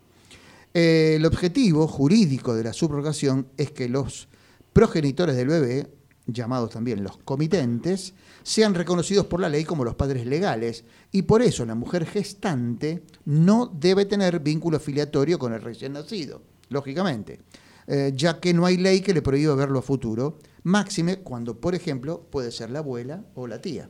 [0.74, 4.28] Eh, el objetivo jurídico de la subrogación es que los
[4.74, 5.88] progenitores del bebé,
[6.28, 11.42] llamados también los comitentes, sean reconocidos por la ley como los padres legales y por
[11.42, 17.40] eso la mujer gestante no debe tener vínculo filiatorio con el recién nacido, lógicamente,
[17.88, 21.76] eh, ya que no hay ley que le prohíba verlo a futuro, máxime cuando, por
[21.76, 23.89] ejemplo, puede ser la abuela o la tía.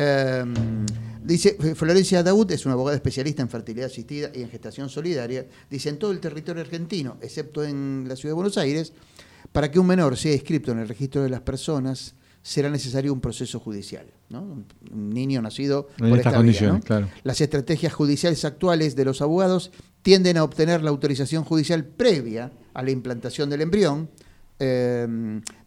[0.00, 0.44] Eh,
[1.24, 5.46] dice, Florencia Daud es una abogada especialista en fertilidad asistida y en gestación solidaria.
[5.70, 8.92] Dice, en todo el territorio argentino, excepto en la ciudad de Buenos Aires,
[9.52, 13.20] para que un menor sea inscrito en el registro de las personas, será necesario un
[13.20, 14.06] proceso judicial.
[14.30, 14.42] ¿no?
[14.42, 16.86] Un- niño nacido En por estas esta vía, condiciones, ¿no?
[16.86, 17.08] claro.
[17.24, 19.72] Las estrategias judiciales actuales de los abogados
[20.08, 24.08] tienden a obtener la autorización judicial previa a la implantación del embrión.
[24.58, 25.06] Eh,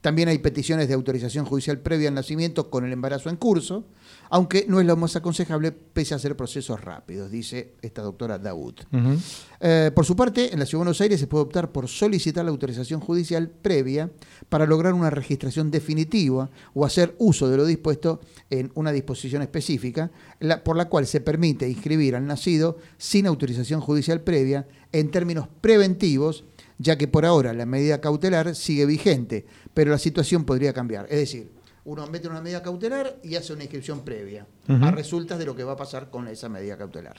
[0.02, 3.86] también hay peticiones de autorización judicial previa al nacimiento con el embarazo en curso,
[4.34, 8.74] aunque no es lo más aconsejable pese a ser procesos rápidos, dice esta doctora Daud.
[8.92, 9.20] Ujú.
[9.60, 12.44] Eh, por su parte, en la Ciudad de Buenos Aires se puede optar por solicitar
[12.46, 14.10] la autorización judicial previa
[14.50, 20.12] para lograr una registración definitiva o hacer uso de lo dispuesto en una disposición específica,
[20.40, 25.48] la- por la cual se permite inscribir al nacido sin autorización judicial previa en términos
[25.60, 26.46] preventivos,
[26.80, 31.06] ya que por ahora la medida cautelar sigue vigente, pero la situación podría cambiar.
[31.10, 31.52] Es decir,
[31.86, 35.64] uno mete una medida cautelar y hace una inscripción previa, a resultas de lo que
[35.64, 37.18] va a pasar con esa medida cautelar.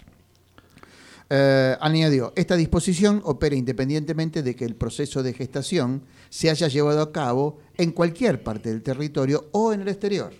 [1.35, 7.01] Eh, añadió, esta disposición opera independientemente de que el proceso de gestación se haya llevado
[7.01, 10.35] a cabo en cualquier parte del territorio o en el exterior,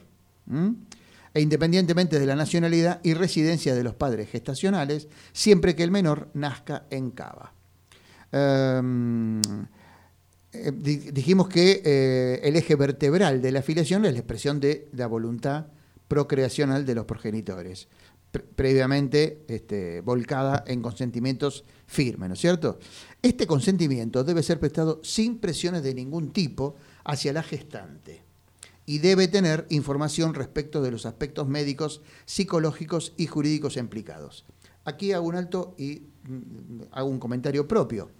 [1.33, 6.29] e independientemente de la nacionalidad y residencia de los padres gestacionales, siempre que el menor
[6.35, 7.55] nazca en Cava.
[8.31, 9.41] Em,
[10.53, 14.89] eh, di- dijimos que eh, el eje vertebral de la afiliación es la expresión de
[14.93, 15.67] la voluntad
[16.09, 17.89] procreacional de los progenitores,
[18.31, 22.79] pre- previamente este, volcada en consentimientos firmes, ¿no es cierto?
[23.23, 28.23] Este consentimiento debe ser prestado sin presiones de ningún tipo hacia la gestante
[28.85, 34.45] y debe tener información respecto de los aspectos médicos, psicológicos y jurídicos implicados.
[34.85, 38.11] Aquí hago un alto y mm, hago un comentario propio.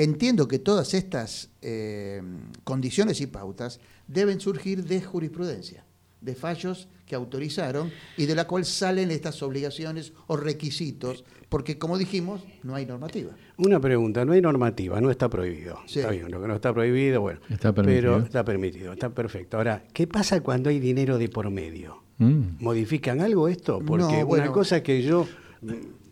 [0.00, 2.22] Entiendo que todas estas eh,
[2.64, 5.84] condiciones y pautas deben surgir de jurisprudencia,
[6.22, 11.98] de fallos que autorizaron y de la cual salen estas obligaciones o requisitos, porque como
[11.98, 13.32] dijimos, no hay normativa.
[13.58, 15.78] Una pregunta, no hay normativa, no está prohibido.
[15.84, 15.98] Sí.
[15.98, 17.40] Está bien, lo que no está prohibido, bueno.
[17.50, 18.12] Está permitido.
[18.14, 19.58] Pero está permitido, está perfecto.
[19.58, 22.02] Ahora, ¿qué pasa cuando hay dinero de por medio?
[22.16, 22.62] Mm.
[22.64, 23.80] ¿Modifican algo esto?
[23.84, 24.44] Porque No, bueno.
[24.44, 25.26] una cosa es que yo,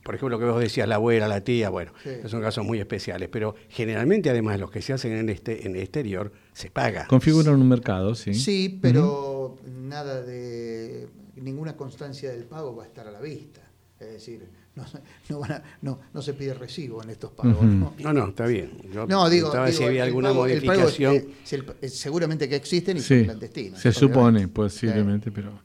[0.09, 2.09] por ejemplo, lo que vos decías, la abuela, la tía, bueno, Sí.
[2.09, 5.77] esos son casos muy especiales, pero generalmente además los que se hacen en este en
[5.77, 7.07] el exterior se paga.
[7.09, 8.33] Configuran un mercado, sí.
[8.33, 13.61] Sí, pero nada de ninguna constancia del pago va a estar a la vista.
[14.01, 14.87] Es decir, no,
[15.29, 17.63] no, van a- no, no se pide recibo en estos pagos.
[17.63, 17.93] ¿no?
[17.99, 18.71] No, no, está bien.
[18.95, 21.17] Yo No, digo, digo, si había alguna pago- es- modificación.
[21.45, 23.79] es el- es seguramente que existen y Sí, son clandestinos.
[23.79, 24.15] se obviamente.
[24.15, 25.61] supone, posiblemente, pero...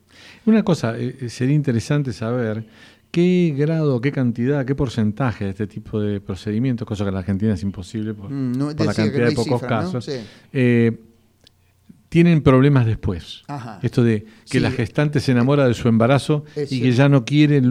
[0.45, 2.65] Una cosa, eh, eh, sería interesante saber
[3.13, 7.19] qué grado, qué cantidad, qué porcentaje de este tipo de procedimientos, cosa que en la
[7.19, 10.13] Argentina es imposible por, Mm, no, por la cantidad no de pocos casos, Sí.
[10.52, 10.99] eh,
[12.10, 13.43] tienen problemas después.
[13.47, 13.78] Ajá.
[13.84, 14.60] Esto de que Sí.
[14.60, 17.62] la gestante se enamora de su embarazo Es y que ya no quiere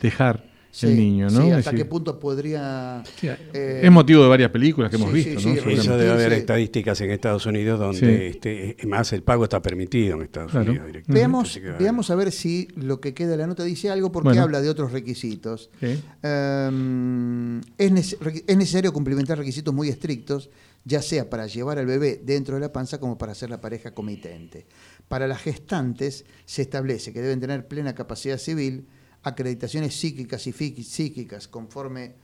[0.00, 1.42] dejar Sí, el niño, ¿no?
[1.42, 3.02] sí, Es hasta decir, qué punto podría...
[3.20, 5.70] sí, eh, es motivo de varias películas que hemos visto, sí, ¿no?
[5.70, 6.38] Eso debe haber Sí.
[6.38, 8.24] estadísticas en Estados Unidos donde, Sí.
[8.36, 10.70] este, es más, el pago está permitido en Estados Claro.
[10.70, 11.20] Unidos directamente.
[11.20, 14.42] Veamos, veamos a ver si lo que queda de la nota dice algo porque Bueno.
[14.44, 15.68] habla de otros requisitos.
[15.78, 16.02] Sí.
[16.22, 20.48] Em, es, nece- es necesario cumplimentar requisitos muy estrictos,
[20.84, 23.92] ya sea para llevar al bebé dentro de la panza como para ser la pareja
[23.92, 24.66] comitente.
[25.08, 28.86] Para las gestantes se establece que deben tener plena capacidad civil,
[29.22, 32.14] acreditaciones psíquicas y psíquicas conforme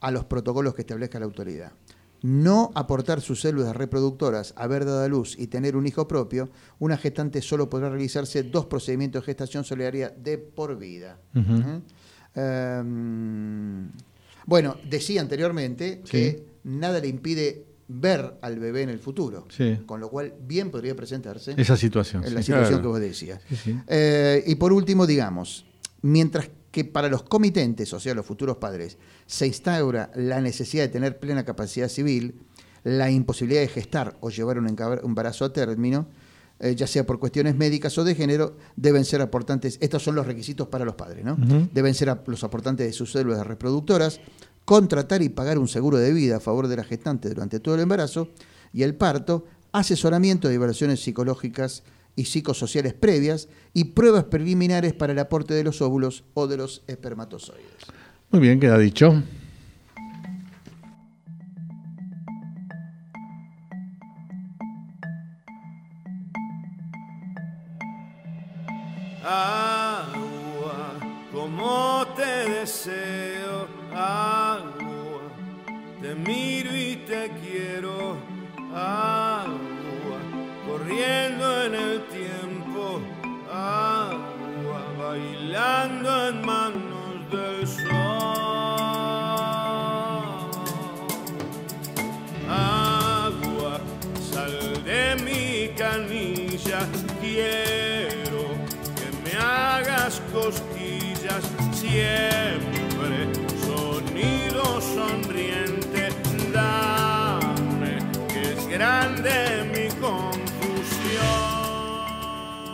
[0.00, 1.72] a los protocolos que establezca la autoridad.
[2.22, 6.96] No aportar sus células reproductoras, haber dado a luz y tener un hijo propio, una
[6.96, 11.18] gestante solo podrá realizarse dos procedimientos de gestación solidaria de por vida.
[12.34, 13.90] Em,
[14.46, 19.78] bueno, decía anteriormente que nada le impide ver al bebé en el futuro, Sí.
[19.86, 22.22] con lo cual bien podría presentarse Esa situación.
[22.24, 22.34] en sí.
[22.34, 22.82] la situación claro.
[22.82, 23.40] que vos decías.
[23.62, 23.78] Sí.
[23.86, 25.66] Eh, y por último, digamos,
[26.04, 30.88] mientras que para los comitentes, o sea, los futuros padres, se instaura la necesidad de
[30.88, 32.42] tener plena capacidad civil,
[32.82, 36.06] la imposibilidad de gestar o llevar un embarazo a término,
[36.60, 40.26] eh, ya sea por cuestiones médicas o de género, deben ser aportantes, estos son los
[40.26, 41.38] requisitos para los padres, ¿no?
[41.72, 44.20] Deben ser los aportantes de sus células reproductoras,
[44.66, 47.80] contratar y pagar un seguro de vida a favor de la gestante durante todo el
[47.80, 48.28] embarazo
[48.74, 51.82] y el parto, asesoramiento de evaluaciones psicológicas
[52.16, 56.82] y psicosociales previas y pruebas preliminares para el aporte de los óvulos o de los
[56.86, 57.64] espermatozoides.
[58.30, 59.22] Muy bien, queda dicho.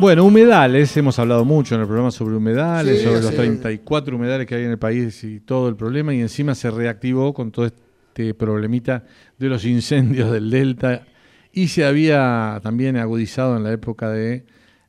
[0.01, 3.37] Bueno, humedales, hemos hablado mucho en el programa sobre humedales, Sí, sobre los sí.
[3.37, 7.35] 34 humedales que hay en el país y todo el problema, y encima se reactivó
[7.35, 9.05] con todo este problemita
[9.39, 11.05] de los incendios del Delta,
[11.53, 14.45] y se había también agudizado en la época de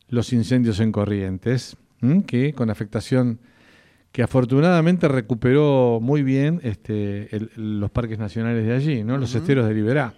[0.09, 2.23] los incendios en Corrientes, ¿m?
[2.25, 3.39] que con afectación
[4.13, 9.17] que afortunadamente recuperó muy bien este, el- los parques nacionales de allí, ¿no?
[9.17, 10.13] los esteros de Liberá.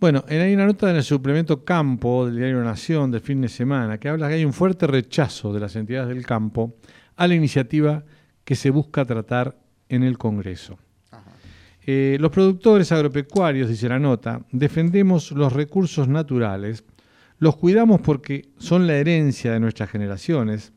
[0.00, 3.48] Bueno, en- hay una nota en el suplemento Campo del diario Nación del fin de
[3.48, 6.74] semana que habla que hay un fuerte rechazo de las entidades del campo
[7.16, 8.02] a la iniciativa
[8.44, 9.58] que se busca tratar
[9.90, 10.78] en el Congreso.
[11.86, 16.84] Eh, los productores agropecuarios, dice la nota, defendemos los recursos naturales,
[17.38, 20.72] los cuidamos porque son la herencia de nuestras generaciones,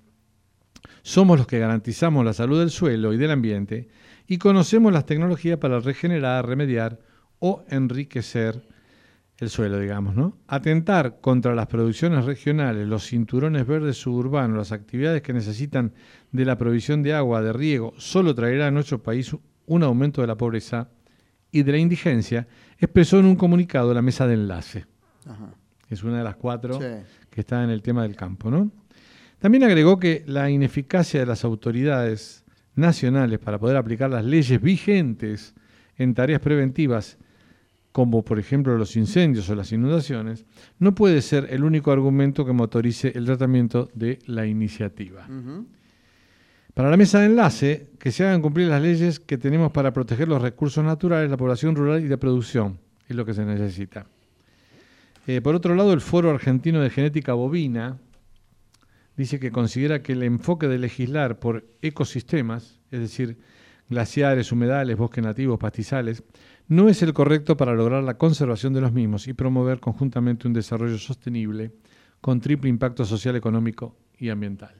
[1.01, 3.87] somos los que garantizamos la salud del suelo y del ambiente
[4.27, 6.99] y conocemos las tecnologías para regenerar, remediar
[7.39, 8.65] o enriquecer
[9.39, 10.37] el suelo, digamos, ¿no?
[10.47, 15.93] Atentar contra las producciones regionales, los cinturones verdes suburbanos, las actividades que necesitan
[16.31, 20.27] de la provisión de agua, de riego, solo traerá a nuestro país un aumento de
[20.27, 20.89] la pobreza
[21.51, 24.85] y de la indigencia, expresó en un comunicado la mesa de enlace.
[25.27, 25.53] Ajá.
[25.89, 26.87] Es una de las cuatro Sí.
[27.29, 28.71] que está en el tema del campo, ¿no?
[29.39, 32.43] También agregó que la ineficacia de las autoridades
[32.75, 35.53] nacionales para poder aplicar las leyes vigentes
[35.97, 37.17] en tareas preventivas,
[37.93, 40.45] como por ejemplo los incendios o las inundaciones,
[40.79, 45.27] no puede ser el único argumento que motorice el tratamiento de la iniciativa.
[46.73, 50.27] Para la mesa de enlace, que se hagan cumplir las leyes que tenemos para proteger
[50.27, 54.07] los recursos naturales, la población rural y de producción, es lo que se necesita.
[55.27, 57.99] Eh, por otro lado, el Foro Argentino de Genética Bovina
[59.15, 63.37] dice que considera que el enfoque de legislar por ecosistemas, es decir,
[63.87, 66.23] glaciares, humedales, bosques nativos, pastizales,
[66.67, 70.53] no es el correcto para lograr la conservación de los mismos y promover conjuntamente un
[70.53, 71.71] desarrollo sostenible
[72.21, 74.73] con triple impacto social, económico y ambiental.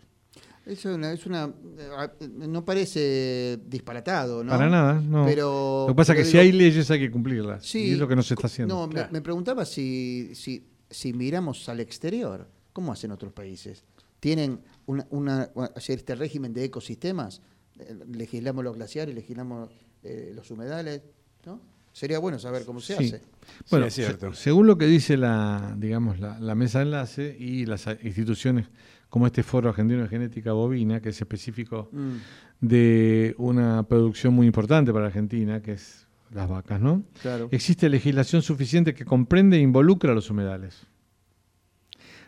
[0.66, 4.52] Es una, es una, eh, no parece disparatado, ¿no?
[4.52, 5.26] Para nada, no.
[5.26, 7.66] Pero, Lo que pasa es que si hay leyes hay que cumplirlas.
[7.66, 8.74] sí, y es lo que no se está haciendo.
[8.76, 9.10] No, me- Claro.
[9.12, 13.84] me, preguntaba si, si, si miramos al exterior, ¿cómo hacen otros países?
[14.22, 17.42] ¿Tienen una, una, hacer este régimen de ecosistemas?
[17.78, 19.70] Eh, Legislamos los glaciares, legislamos
[20.04, 21.02] eh, los humedales,
[21.46, 21.60] ¿no?
[21.94, 23.06] Sería bueno saber cómo se Sí.
[23.06, 23.22] hace.
[23.70, 24.34] Bueno, es cierto.
[24.34, 28.68] se- según lo que dice la, digamos, la, la mesa de enlace y las instituciones
[29.10, 32.16] como este Foro Argentino de Genética Bovina, que es específico Mm,
[32.62, 37.04] de una producción muy importante para Argentina, que es las vacas, ¿no?
[37.22, 37.48] claro.
[37.52, 40.88] Existe legislación suficiente que comprende e involucra a los humedales.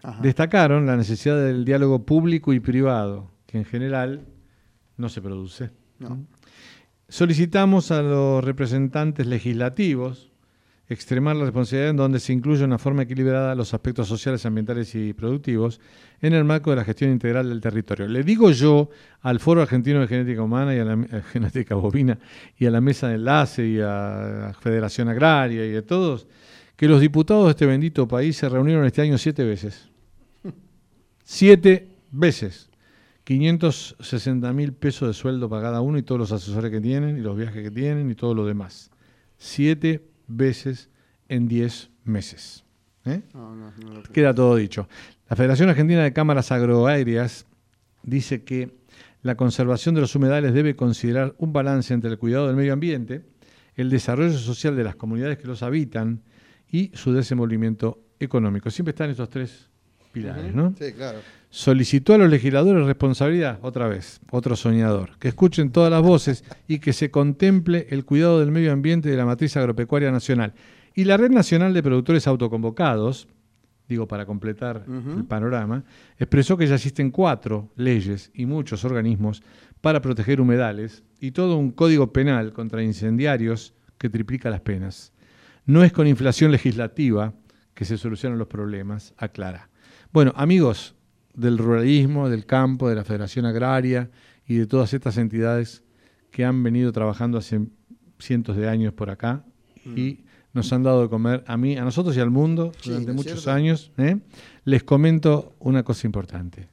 [0.04, 0.22] Ajá.
[0.22, 4.28] Destacaron la necesidad del diálogo público y privado, que en general
[4.98, 5.72] no se produce.
[5.98, 6.24] No.
[7.08, 10.32] Solicitamos a los representantes legislativos
[10.88, 14.94] extremar la responsabilidad en donde se incluye de una forma equilibrada los aspectos sociales, ambientales
[14.94, 15.80] y productivos
[16.22, 18.08] en el marco de la gestión integral del territorio.
[18.08, 18.90] Le digo yo
[19.22, 22.20] al Foro Argentino de Genética Humana y a la eh, Genética Bovina
[22.58, 26.28] y a la Mesa de Enlace y a la Federación Agraria y a todos
[26.76, 29.90] que los diputados de este bendito país se reunieron este año siete veces.
[31.24, 32.70] Siete veces.
[33.26, 37.22] 560 mil pesos de sueldo para cada uno y todos los asesores que tienen y
[37.22, 38.92] los viajes que tienen y todo lo demás.
[39.38, 40.90] Siete veces
[41.28, 42.64] en diez meses.
[43.06, 43.22] ¿eh?
[43.34, 44.88] No, no, no lo- Queda todo dicho.
[45.30, 47.46] La Federación Argentina de Cámaras Agroaéreas
[48.04, 48.78] dice que
[49.24, 53.26] la conservación de los humedales debe considerar un balance entre el cuidado del medio ambiente,
[53.76, 56.22] el desarrollo social de las comunidades que los habitan
[56.72, 58.70] y su desenvolvimiento económico.
[58.70, 59.68] Siempre están estos tres
[60.12, 60.76] pilares, ¿no?
[60.80, 61.20] Sí, claro.
[61.56, 66.80] Solicitó a los legisladores responsabilidad, otra vez, otro soñador, que escuchen todas las voces y
[66.80, 70.54] que se contemple el cuidado del medio ambiente de la matriz agropecuaria nacional.
[70.96, 73.30] Y la Red Nacional de Productores Autoconvocados,
[73.88, 75.86] digo para completar el panorama,
[76.20, 79.42] expresó que ya existen cuatro leyes y muchos organismos
[79.80, 85.14] para proteger humedales y todo un código penal contra incendiarios que triplica las penas.
[85.66, 87.34] No es con inflación legislativa
[87.74, 89.70] que se solucionan los problemas, aclara.
[90.12, 90.96] Bueno, amigos,
[91.36, 94.10] del ruralismo, del campo, de la Federación Agraria
[94.48, 95.84] y de todas estas entidades
[96.32, 97.62] que han venido trabajando hace
[98.20, 99.44] cientos de años por acá
[99.86, 100.24] y
[100.54, 103.12] nos han dado de comer a mí, a nosotros y al mundo Sí, durante ¿no
[103.12, 103.52] es muchos cierto?
[103.52, 103.92] años.
[103.98, 104.18] ¿eh?
[104.64, 106.70] Les comento una cosa importante.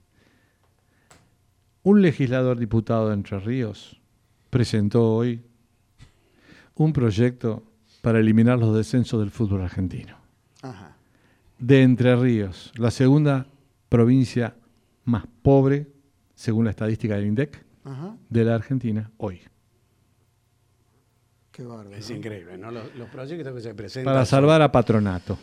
[1.82, 4.00] Un legislador diputado de Entre Ríos
[4.50, 5.42] presentó hoy
[6.76, 7.64] un proyecto
[8.02, 10.16] para eliminar los descensos del fútbol argentino.
[10.62, 10.96] Ajá.
[11.58, 13.46] De Entre Ríos, la segunda
[13.92, 14.54] provincia
[15.04, 15.86] más pobre,
[16.34, 18.16] según la estadística del INDEC, Ajá.
[18.30, 19.40] de la Argentina hoy.
[21.50, 21.94] Qué bárbaro.
[21.94, 22.70] Es increíble, ¿no?
[22.70, 24.12] Los, los proyectos que se presentan.
[24.14, 25.38] Para son- salvar a Patronato.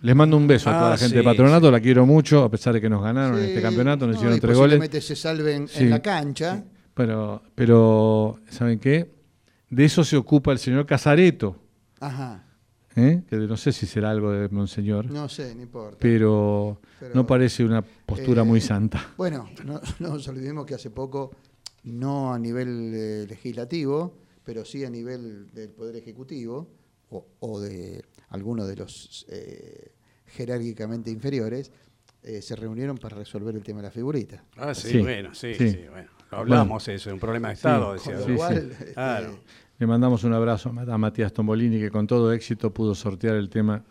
[0.00, 2.42] Les mando un beso a toda Ah, la gente de sí, Patronato, la quiero mucho,
[2.42, 5.04] a pesar de que nos ganaron en este campeonato, nos no, hicieron tres goles.
[5.04, 5.84] se salven Sí.
[5.84, 6.64] en la cancha.
[6.94, 9.14] Pero, pero, ¿saben qué?
[9.70, 11.56] De eso se ocupa el señor Casareto,
[12.00, 12.42] Ajá.
[12.96, 13.22] ¿Eh?
[13.28, 15.96] que no sé si será algo de Monseñor, No sé, no importa.
[16.00, 19.12] pero, Pero, no parece una postura eh, muy santa.
[19.16, 21.32] Bueno, no, no nos olvidemos que hace poco,
[21.84, 24.14] no a nivel eh, legislativo,
[24.44, 26.68] pero sí a nivel del Poder Ejecutivo
[27.10, 29.92] o, o de alguno de los eh,
[30.26, 31.70] jerárquicamente inferiores,
[32.22, 34.44] eh, se reunieron para resolver el tema de la figurita.
[34.56, 35.70] Ah, sí, Sí, bueno, sí, sí.
[35.70, 35.80] sí.
[35.90, 36.08] bueno.
[36.30, 38.12] Lo hablamos eso, un problema de Estado, Sí, decía.
[38.12, 38.34] Con lo sí.
[38.36, 39.38] cual, este, Claro.
[39.82, 43.34] Le mandamos un abrazo a Ma- a Matías Tombolini, que con todo éxito pudo sortear
[43.34, 43.82] el tema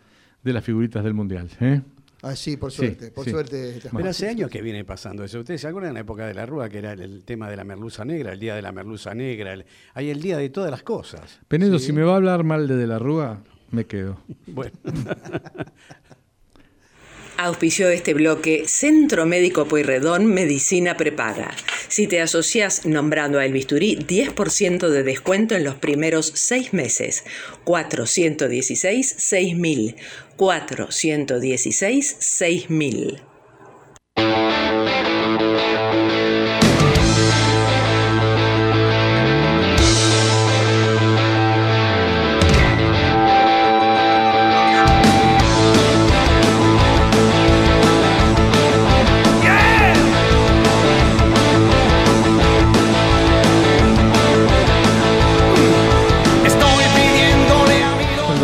[0.42, 1.50] de las figuritas del Mundial.
[1.60, 1.82] ¿eh?
[2.22, 3.30] ah, sí, por Sí, suerte, por sí.
[3.30, 3.78] suerte.
[3.94, 5.40] Pero hace años que viene pasando eso.
[5.40, 7.56] ¿Ustedes se acuerdan de la época de la Rúa, que era el, el tema de
[7.58, 9.52] la merluza negra, el día de la merluza negra?
[9.52, 11.40] el- hay el día de todas las cosas.
[11.46, 11.88] Penedo, Sí.
[11.88, 14.16] si me va a hablar mal de De la Rúa, me quedo.
[14.46, 14.72] Bueno,
[17.36, 21.54] Auspició este bloque Centro Médico Pueyrredón Medicina Prepara.
[21.88, 27.24] Si te asocias nombrando a El Bisturí, 10% de descuento en los primeros seis meses.
[27.64, 29.96] 416 6000.
[30.36, 33.31] 416 6000.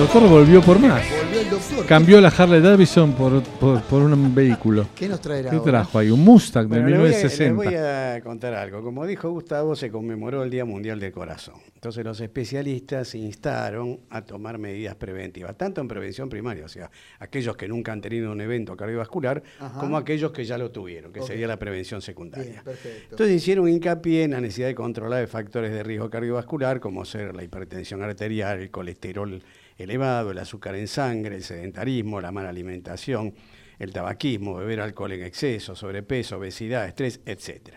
[0.08, 1.04] Doctor volvió por más.
[1.10, 1.84] Volvió el doctor.
[1.84, 4.86] Cambió la Harley Davidson por, por, por un vehículo.
[4.94, 5.70] ¿Qué nos traerá ¿Qué ahora?
[5.70, 6.10] trajo ahí?
[6.10, 7.54] Un Mustang de Bueno, le voy, a, 1960.
[7.54, 8.82] voy a contar algo.
[8.82, 11.56] Como dijo Gustavo, se conmemoró el Día Mundial del Corazón.
[11.74, 16.90] Entonces los especialistas se instaron a tomar medidas preventivas, tanto en prevención primaria, o sea,
[17.18, 19.78] aquellos que nunca han tenido un evento cardiovascular, Ajá.
[19.78, 22.50] como aquellos que ya lo tuvieron, que sería la prevención secundaria.
[22.52, 23.08] Bien, perfecto.
[23.10, 27.44] Entonces hicieron hincapié en la necesidad de controlar factores de riesgo cardiovascular, como ser la
[27.44, 29.40] hipertensión arterial, el colesterol
[29.78, 33.34] elevado, el azúcar en sangre, el sedentarismo, la mala alimentación,
[33.78, 37.76] el tabaquismo, beber alcohol en exceso, sobrepeso, obesidad, estrés, etc.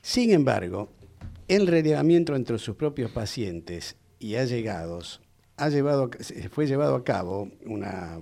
[0.00, 0.92] Sin embargo,
[1.46, 5.20] el relevamiento entre sus propios pacientes y allegados
[5.56, 6.10] ha llevado,
[6.50, 8.18] fue llevado a cabo una,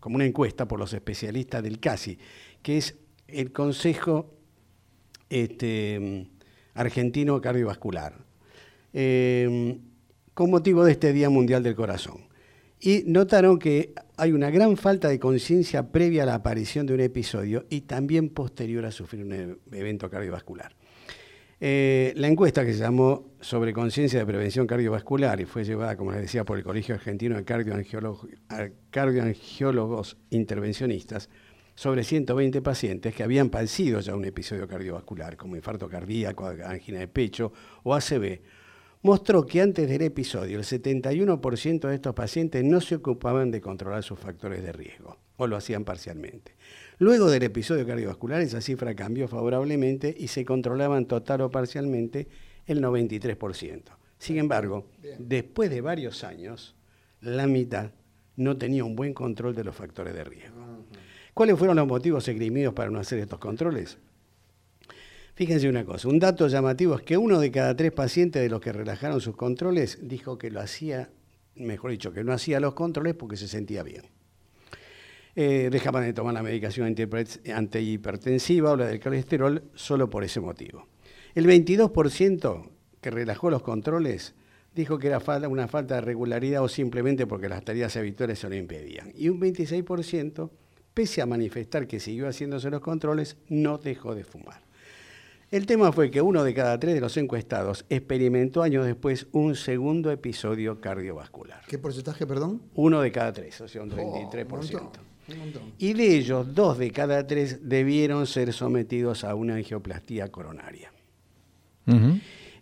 [0.00, 2.18] como una encuesta por los especialistas del CASI,
[2.62, 2.96] que es
[3.28, 4.34] el Consejo
[5.28, 6.28] este,
[6.74, 8.24] Argentino Cardiovascular,
[8.92, 9.78] eh,
[10.36, 12.28] con motivo de este Día Mundial del Corazón.
[12.78, 17.00] Y notaron que hay una gran falta de conciencia previa a la aparición de un
[17.00, 20.76] episodio y también posterior a sufrir un e- evento cardiovascular.
[21.58, 26.12] Eh, la encuesta que se llamó sobre conciencia de prevención cardiovascular y fue llevada, como
[26.12, 27.44] les decía, por el Colegio Argentino de
[28.90, 31.30] Cardioangiólogos Intervencionistas
[31.74, 37.08] sobre 120 pacientes que habían padecido ya un episodio cardiovascular, como infarto cardíaco, angina de
[37.08, 38.42] pecho o ACV,
[39.06, 44.02] mostró que antes del episodio el 71% de estos pacientes no se ocupaban de controlar
[44.02, 46.56] sus factores de riesgo o lo hacían parcialmente.
[46.98, 52.26] Luego del episodio cardiovascular esa cifra cambió favorablemente y se controlaban total o parcialmente
[52.66, 53.82] el 93%.
[54.18, 54.90] Sin embargo,
[55.20, 56.74] después de varios años,
[57.20, 57.92] la mitad
[58.34, 60.56] no tenía un buen control de los factores de riesgo.
[61.32, 63.98] ¿Cuáles fueron los motivos esgrimidos para no hacer estos controles?
[65.36, 68.58] Fíjense una cosa, un dato llamativo es que uno de cada tres pacientes de los
[68.58, 71.10] que relajaron sus controles dijo que lo hacía,
[71.56, 74.04] mejor dicho, que no hacía los controles porque se sentía bien.
[75.34, 80.40] Eh, dejaban de tomar la medicación antihipert- antihipertensiva o la del colesterol solo por ese
[80.40, 80.88] motivo.
[81.34, 82.70] El 22%
[83.02, 84.34] que relajó los controles
[84.74, 85.20] dijo que era
[85.50, 89.12] una falta de regularidad o simplemente porque las tareas habituales se lo impedían.
[89.14, 90.50] Y un 26%,
[90.94, 94.65] pese a manifestar que siguió haciéndose los controles, no dejó de fumar.
[95.50, 99.54] El tema fue que uno de cada tres de los encuestados experimentó años después un
[99.54, 101.60] segundo episodio cardiovascular.
[101.68, 102.62] ¿Qué porcentaje, perdón?
[102.74, 104.48] Uno de cada tres, o sea, un Oh, un 33%.
[104.48, 105.04] montón.
[105.28, 105.62] Un montón.
[105.78, 110.92] Y de ellos, dos de cada tres debieron ser sometidos a una angioplastía coronaria.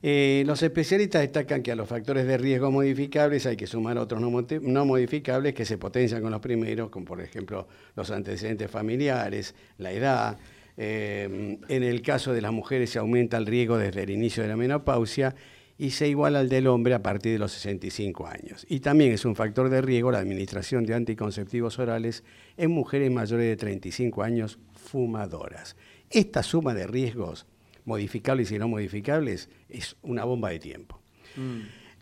[0.06, 4.20] Eh, los especialistas destacan que a los factores de riesgo modificables hay que sumar otros
[4.20, 7.66] no modificables que se potencian con los primeros, como por ejemplo
[7.96, 10.36] los antecedentes familiares, la edad.
[10.76, 14.48] Eh, en el caso de las mujeres se aumenta el riesgo desde el inicio de
[14.48, 15.34] la menopausia
[15.76, 18.64] y se iguala al del hombre a partir de los 65 años.
[18.68, 22.22] Y también es un factor de riesgo la administración de anticonceptivos orales
[22.56, 25.76] en mujeres mayores de 35 años fumadoras.
[26.10, 27.46] Esta suma de riesgos
[27.84, 31.00] modificables y no modificables, es una bomba de tiempo.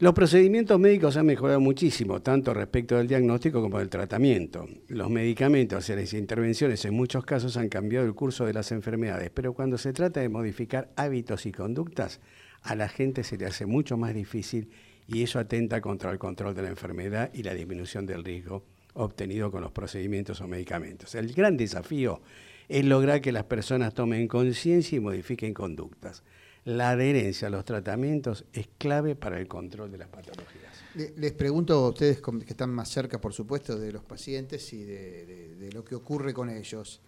[0.03, 4.67] Los procedimientos médicos han mejorado muchísimo, tanto respecto del diagnóstico como del tratamiento.
[4.89, 9.31] Los medicamentos y las intervenciones en muchos casos han cambiado el curso de las enfermedades,
[9.33, 12.19] pero cuando se trata de modificar hábitos y conductas,
[12.63, 14.71] a la gente se le hace mucho más difícil
[15.07, 19.53] y eso atenta contra el control de la enfermedad y la disminución del riesgo obtenido
[19.53, 21.15] con los procedimientos o medicamentos.
[21.15, 22.23] El gran desafío
[22.69, 26.25] es lograr que las personas tomen conciencia y modifiquen conductas.
[26.65, 30.73] La adherencia a los tratamientos es clave para el control de las patologías.
[30.95, 34.85] Le- Les pregunto a ustedes que están más cerca, por supuesto, de los pacientes y
[34.85, 37.01] de, de- de lo que ocurre con ellos.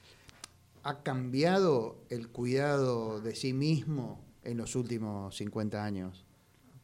[0.83, 6.25] ¿Ha cambiado el cuidado de sí mismo en los últimos 50 años?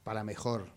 [0.05, 0.69] Para mejor,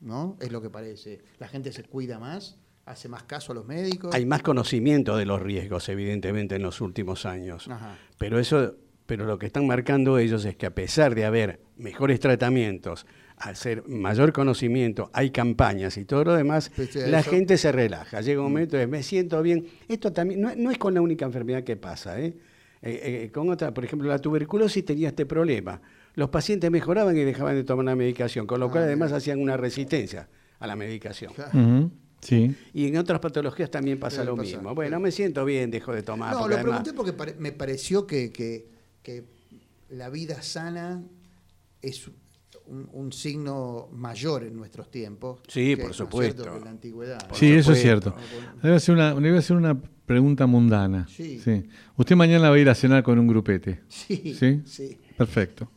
[0.00, 0.36] ¿no?
[0.40, 1.20] Es lo que parece.
[1.38, 4.14] La gente se cuida más, hace más caso a los médicos.
[4.14, 7.68] Hay más conocimiento de los riesgos, evidentemente, en los últimos años.
[7.68, 7.96] Ajá.
[8.18, 8.74] Pero eso,
[9.06, 13.82] pero lo que están marcando ellos es que a pesar de haber mejores tratamientos, hacer
[13.88, 18.20] mayor conocimiento, hay campañas y todo lo demás, Pues, la eso- gente se relaja.
[18.20, 19.66] Llega un momento de me siento bien.
[19.88, 22.34] Esto también no, no es con la única enfermedad que pasa, ¿eh?
[22.84, 25.80] Eh, eh, con otra, por ejemplo, la tuberculosis tenía este problema.
[26.14, 29.40] Los pacientes mejoraban y dejaban de tomar la medicación, con lo cual Ah, además hacían
[29.40, 30.28] una resistencia
[30.58, 31.32] a la medicación.
[32.20, 32.54] Sí.
[32.72, 34.74] Y en otras patologías también pasa Sí, lo pasa, mismo.
[34.74, 36.32] Bueno, me siento bien, dejo de tomar.
[36.34, 38.66] No, lo además- pregunté porque pare- me pareció que, que-
[39.02, 39.24] que
[39.90, 41.02] la vida sana
[41.80, 42.08] es
[42.66, 45.40] un, un signo mayor en nuestros tiempos.
[45.48, 46.44] Sí, que, por ¿no es supuesto.
[46.44, 47.28] que en la antigüedad.
[47.28, 48.14] Por Sí, eso es cierto.
[48.62, 51.06] Le voy a hacer una, le voy a hacer una pregunta mundana.
[51.08, 51.40] Sí.
[51.96, 53.82] Usted mañana va a ir a cenar con un grupete.
[53.88, 54.62] Sí, ¿Sí?
[54.64, 54.98] sí.
[55.16, 55.70] Perfecto.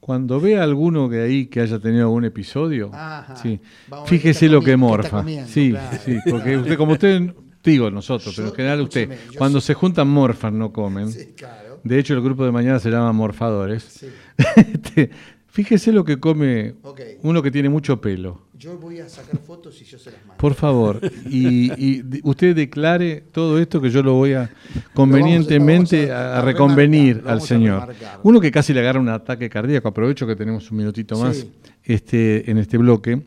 [0.00, 3.34] Cuando vea alguno que ahí que haya tenido algún episodio, Ajá.
[3.36, 5.18] sí, Vamos fíjese lo que morfa.
[5.18, 7.34] comiendo, sí, claro, sí, porque usted, como usted,
[7.64, 11.10] digo nosotros, pero en general usted, cuando se juntan morfan no comen.
[11.10, 11.65] Sí, claro.
[11.86, 13.82] De hecho, el grupo de mañana se llama morfadores.
[13.82, 14.06] Sí.
[14.56, 15.10] Este,
[15.46, 16.74] fíjese lo que come
[17.22, 18.46] uno que tiene mucho pelo.
[18.58, 20.36] Yo voy a sacar fotos y yo se las mando.
[20.38, 24.50] Por favor, y, usted declare todo esto que yo lo voy a
[24.94, 27.94] convenientemente vamos a- a, a reconvenir remarcar, al señor.
[28.22, 31.52] Uno que casi le agarra un ataque cardíaco, aprovecho que tenemos un minutito más Sí.
[31.84, 33.22] este, en este bloque,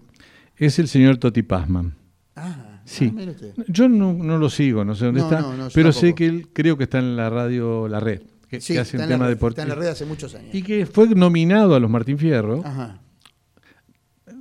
[0.58, 1.94] es el señor Toti Pasman.
[2.36, 3.14] Ah, Sí.
[3.18, 3.62] ah.
[3.68, 6.48] Yo no, no lo sigo, no sé dónde No, está, no, pero sé que él
[6.54, 9.28] creo que está en la radio La Red, que, Sí, que hace un la tema
[9.28, 9.50] deportivo.
[9.50, 10.54] Está en la red hace muchos años.
[10.54, 13.00] Y que fue nominado a los Martín Fierro Ajá,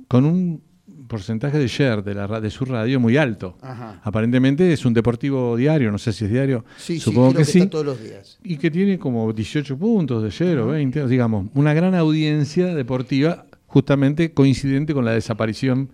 [0.07, 0.61] con un
[1.07, 3.57] porcentaje de share de, la, ra- de su radio muy alto.
[3.61, 3.99] ajá.
[4.03, 7.45] Aparentemente es un deportivo diario, no sé si es diario, Sí, supongo sí, creo que,
[7.47, 7.59] que, sí.
[7.59, 8.37] está todos los días.
[8.43, 13.45] Y que tiene como 18 puntos de share o 20, digamos, una gran audiencia deportiva,
[13.65, 15.89] justamente coincidente con la desaparición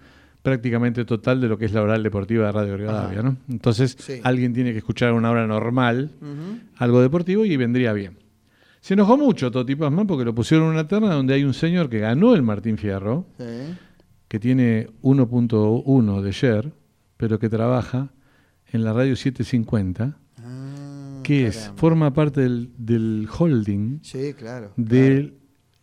[0.45, 3.35] prácticamente total de lo que es la oral deportiva de Radio Rivadavia, ¿no?
[3.49, 4.21] Entonces, Sí.
[4.23, 6.11] alguien tiene que escuchar una hora normal
[6.77, 8.17] algo deportivo y vendría bien.
[8.79, 11.89] Se enojó mucho Toti Pasman porque lo pusieron en una terna donde hay un señor
[11.89, 13.43] que ganó el Martín Fierro, Sí.
[14.27, 16.71] que tiene 1.1 de share,
[17.17, 18.11] pero que trabaja
[18.71, 24.71] en la radio 750, Ah, que es, forma parte del, del holding Sí, claro.
[24.77, 25.33] del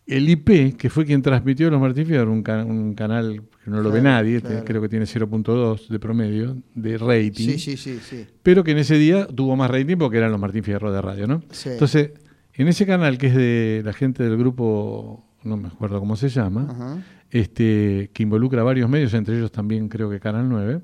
[0.05, 3.81] el IP, que fue quien transmitió los Martín Fierro, un, ca- un canal que no
[3.81, 4.65] lo ve nadie, claro.
[4.65, 8.25] creo que tiene 0.2 de promedio de rating, Sí, sí, sí, sí.
[8.43, 11.25] pero que en ese día tuvo más rating porque eran los Martín Fierro de radio,
[11.27, 11.41] ¿no?
[11.51, 11.69] Sí.
[11.69, 12.11] Entonces,
[12.53, 16.27] en ese canal que es de la gente del grupo, no me acuerdo cómo se
[16.27, 16.97] llama, Ajá.
[17.31, 20.81] este, que involucra varios medios, entre ellos también creo que Canal 9,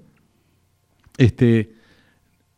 [1.17, 1.73] este,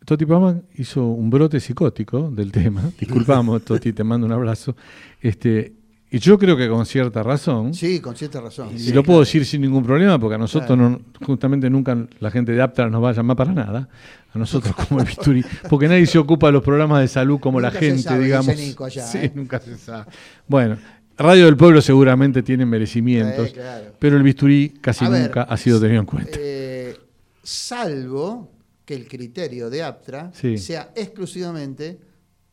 [0.06, 4.76] Toti Pama hizo un brote psicótico del tema, disculpamos Toti, te mando un abrazo,
[5.22, 5.74] este,
[6.14, 8.70] y yo creo que con cierta razón, Sí, con cierta razón.
[8.76, 10.90] y Sí, lo puedo decir sin ningún problema, porque a nosotros Claro.
[11.20, 13.88] no, justamente nunca la gente de Aptra nos va a llamar para nada,
[14.34, 17.60] a nosotros como el bisturí, porque nadie se ocupa de los programas de salud como
[17.62, 18.56] la Nunca se gente, sabe, digamos.
[18.58, 19.32] Nico allá, sí, ¿eh?
[19.34, 20.06] nunca se sabe.
[20.48, 20.78] Bueno,
[21.18, 23.92] Radio del Pueblo seguramente tiene merecimientos, Sí, claro.
[24.00, 26.38] pero el bisturí casi A ver, nunca ha sido tenido en cuenta.
[26.40, 26.98] eh,
[27.44, 28.52] salvo
[28.86, 30.58] que el criterio de Aptra Sí.
[30.58, 32.00] sea exclusivamente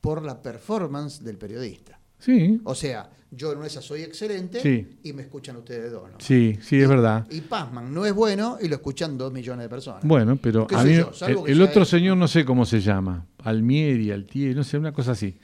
[0.01, 1.99] por la performance del periodista.
[2.19, 4.99] Sí, O sea, yo en esa soy excelente Sí.
[5.03, 6.11] y me escuchan ustedes dos.
[6.11, 6.17] ¿no?
[6.19, 7.27] sí, sí, es verdad.
[7.31, 10.03] Y Pazman no es bueno y lo escuchan dos millones de personas.
[10.05, 11.05] Bueno, pero el,
[11.47, 15.37] el otro señor no sé cómo se llama, Almieri, Altieri, no sé, una cosa así.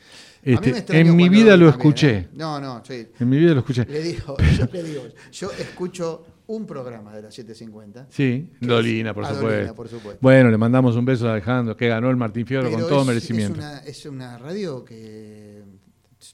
[0.42, 2.28] Este, en mi vida lo escuché, ¿eh?
[2.34, 3.06] No, no, sí.
[3.18, 3.86] en mi vida lo escuché.
[3.86, 8.08] Le digo, yo le digo, yo escucho un programa de las 750.
[8.10, 9.74] Sí, Dolina, por supuesto.
[9.74, 10.18] Por supuesto.
[10.20, 13.00] Bueno, le mandamos un beso a Alejandro, que ganó el Martín Fierro Pero con todo
[13.00, 13.54] es- merecimiento.
[13.58, 15.53] Es una, es una radio que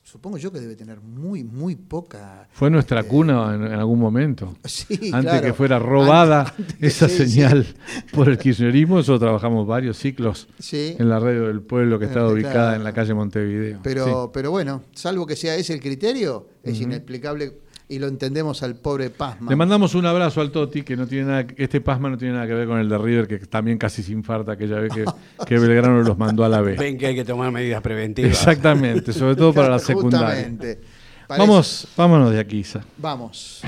[0.03, 2.49] supongo yo que debe tener muy, muy poca.
[2.53, 4.55] Fue nuestra eh, cuna en, en algún momento.
[4.65, 5.43] Sí, Antes claro.
[5.47, 7.31] que fuera robada Antes- antes- esa sí, sí.
[7.31, 7.67] señal
[8.13, 10.97] por el kirchnerismo, nosotros trabajamos varios ciclos Sí.
[10.99, 12.77] en la radio del pueblo que está Eh, ubicada claro.
[12.77, 13.81] en la calle Montevideo.
[13.83, 17.59] Pero, pero bueno, salvo que sea ese el criterio, es inexplicable
[17.91, 19.15] y lo entendemos al pobre Sí.
[19.19, 19.49] Pazman.
[19.51, 22.47] Le mandamos un abrazo al Toti, que no tiene nada, este pasma no tiene nada
[22.47, 25.05] que ver con el de River, que también casi se infarta aquella vez que,
[25.47, 26.77] que Belgrano los mandó a la B.
[26.77, 28.31] Ven que hay que tomar medidas preventivas.
[28.33, 30.29] Exactamente, sobre todo para la secundaria.
[30.29, 30.81] Justamente.
[31.27, 32.81] Parece- Vamos, vámonos de aquí, Isa.
[32.97, 33.61] Vamos.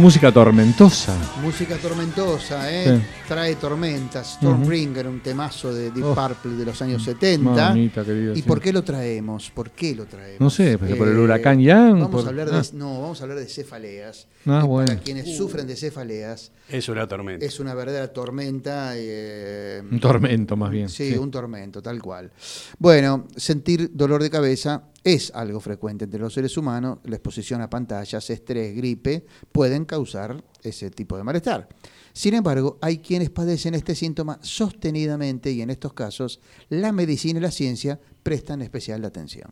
[0.00, 1.14] Música tormentosa.
[1.50, 2.96] Música tormentosa, ¿eh?
[3.00, 3.04] Sí.
[3.26, 4.34] Trae tormentas.
[4.34, 6.14] Stormbringer, un temazo de Deep Oh.
[6.14, 7.50] Purple de los años 70.
[7.70, 8.42] Mamita querida, ¿Y sí.
[8.42, 9.50] por qué lo traemos?
[9.50, 10.40] ¿Por qué lo traemos?
[10.40, 12.62] No sé, pero por el huracán Ian, Vamos por- a hablar ah.
[12.62, 14.28] de, no, vamos a hablar de cefaleas.
[14.46, 14.86] Ah, Y bueno.
[14.86, 17.44] Para quienes sufren de cefaleas, Es una tormenta.
[17.44, 18.92] es una verdadera tormenta.
[18.94, 20.88] eh, Un tormento, más bien.
[20.88, 22.30] Sí, un tormento, tal cual.
[22.78, 26.98] Bueno, sentir dolor de cabeza es algo frecuente entre los seres humanos.
[27.04, 31.68] La exposición a pantallas, estrés, gripe pueden causar ese tipo de malestar.
[32.12, 37.42] Sin embargo, hay quienes padecen este síntoma sostenidamente y en estos casos la medicina y
[37.42, 39.50] la ciencia prestan especial atención.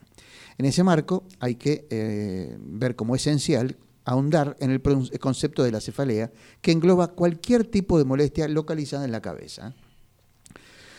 [0.59, 4.81] En ese marco hay que eh, ver como esencial ahondar en el
[5.21, 6.33] concepto de la cefalea
[6.63, 9.75] que engloba cualquier tipo de molestia localizada en la cabeza.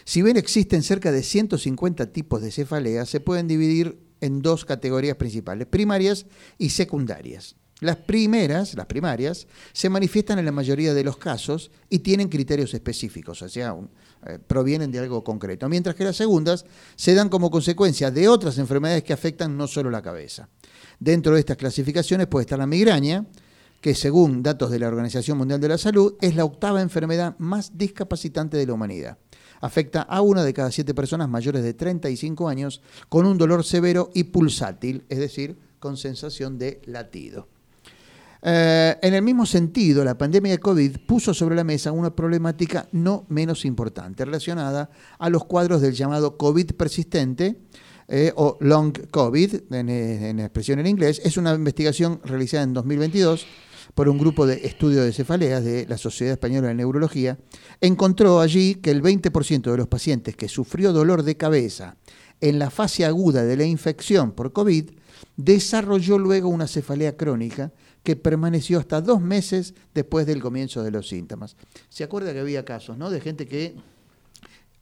[0.05, 5.17] Si bien existen cerca de 150 tipos de cefalea, se pueden dividir en dos categorías
[5.17, 6.25] principales, primarias
[6.57, 7.55] y secundarias.
[7.81, 12.73] Las primeras, las primarias, se manifiestan en la mayoría de los casos y tienen criterios
[12.73, 13.89] específicos, o sea, un-
[14.27, 16.65] eh, provienen de algo concreto, mientras que las segundas
[16.97, 20.49] se dan como consecuencia de otras enfermedades que afectan no solo la cabeza.
[20.99, 23.25] Dentro de estas clasificaciones puede estar la migraña,
[23.79, 27.77] que según datos de la Organización Mundial de la Salud es la octava enfermedad más
[27.77, 29.17] discapacitante de la humanidad.
[29.61, 34.09] Afecta a una de cada siete personas mayores de 35 años con un dolor severo
[34.13, 37.47] y pulsátil, es decir, con sensación de latido.
[38.41, 42.87] Eh, en el mismo sentido, la pandemia de COVID puso sobre la mesa una problemática
[42.91, 47.63] no menos importante relacionada a los cuadros del llamado COVID persistente
[48.07, 51.21] eh, o long COVID, en, expresión en inglés.
[51.23, 53.45] Es una investigación realizada en 2022
[53.93, 57.37] por un grupo de estudio de cefaleas de la Sociedad Española de Neurología.
[57.81, 61.97] Encontró allí que el 20% de los pacientes que sufrió dolor de cabeza
[62.39, 64.91] en la fase aguda de la infección por COVID
[65.35, 67.73] desarrolló luego una cefalea crónica
[68.09, 71.55] que permaneció hasta dos meses después del comienzo de los síntomas.
[71.89, 73.11] ¿Se acuerda que había casos, ¿no?
[73.11, 73.75] De gente que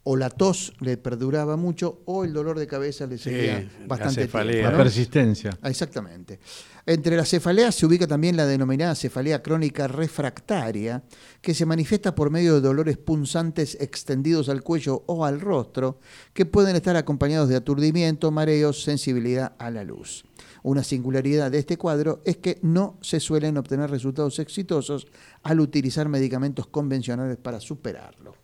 [0.04, 3.86] o la tos le perduraba mucho o el dolor de cabeza le Sí, seguía la
[3.88, 4.52] bastante cefalea.
[4.54, 4.82] tiempo, La ¿no?
[4.82, 5.58] persistencia.
[5.62, 6.40] Ah, Exactamente.
[6.86, 11.04] Entre las cefaleas se ubica también la denominada cefalea crónica refractaria,
[11.42, 16.00] que se manifiesta por medio de dolores punzantes extendidos al cuello o al rostro,
[16.34, 20.24] que pueden estar acompañados de aturdimiento, mareos, sensibilidad a la luz.
[20.64, 25.08] Una singularidad de este cuadro es que no se suelen obtener resultados exitosos
[25.44, 28.36] al utilizar medicamentos convencionales para superarlo.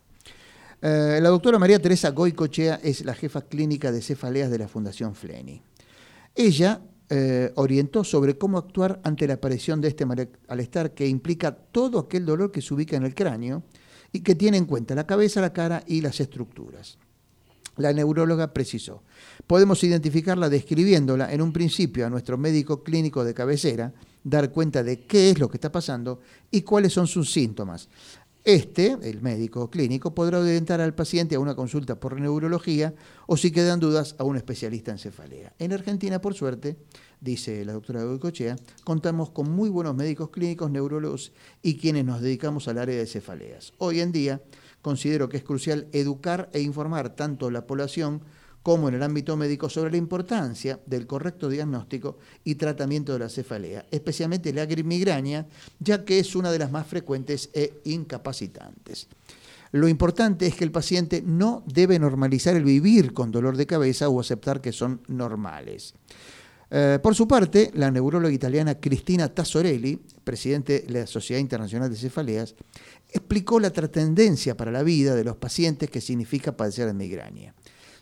[0.81, 5.15] Eh, la doctora María Teresa Goicochea es la jefa clínica de cefaleas de la Fundación
[5.15, 5.61] Fleni.
[6.35, 11.55] Ella eh, orientó sobre cómo actuar ante la aparición de este male- malestar que implica
[11.55, 13.63] todo aquel dolor que se ubica en el cráneo
[14.11, 16.97] y que tiene en cuenta la cabeza, la cara y las estructuras.
[17.77, 19.03] La neuróloga precisó,
[19.47, 25.01] podemos identificarla describiéndola en un principio a nuestro médico clínico de cabecera, dar cuenta de
[25.01, 26.19] qué es lo que está pasando
[26.51, 27.89] y cuáles son sus síntomas.
[28.43, 32.93] Este, el médico clínico, podrá orientar al paciente a una consulta por neurología
[33.25, 35.53] o si quedan dudas a un especialista en cefalea.
[35.59, 36.75] En Argentina, por suerte,
[37.21, 41.31] dice la doctora Goicochea, contamos con muy buenos médicos clínicos, neurólogos
[41.61, 43.71] y quienes nos dedicamos al área de cefaleas.
[43.77, 44.41] Hoy en día
[44.81, 48.23] considero que es crucial educar e informar tanto a la población
[48.63, 53.29] como en el ámbito médico sobre la importancia del correcto diagnóstico y tratamiento de la
[53.29, 55.45] cefalea, especialmente la migraña,
[55.79, 59.07] ya que es una de las más frecuentes e incapacitantes.
[59.73, 64.07] Lo importante es que el paciente no debe normalizar el vivir con dolor de cabeza
[64.07, 65.93] o aceptar que son normales.
[66.69, 71.97] Eh, por su parte, la neuróloga italiana Cristina Tassorelli, presidente de la Sociedad Internacional de
[71.97, 72.55] Cefaleas,
[73.11, 77.53] explicó la trascendencia para la vida de los pacientes que significa padecer de migraña.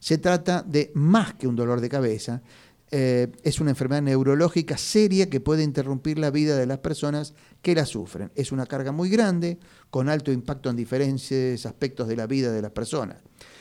[0.01, 2.41] Se trata de más que un dolor de cabeza,
[2.89, 7.75] eh, es una enfermedad neurológica seria que puede interrumpir la vida de las personas que
[7.75, 8.31] la sufren.
[8.33, 9.59] Es una carga muy grande,
[9.91, 13.17] con alto impacto en diferentes aspectos de la vida de las personas.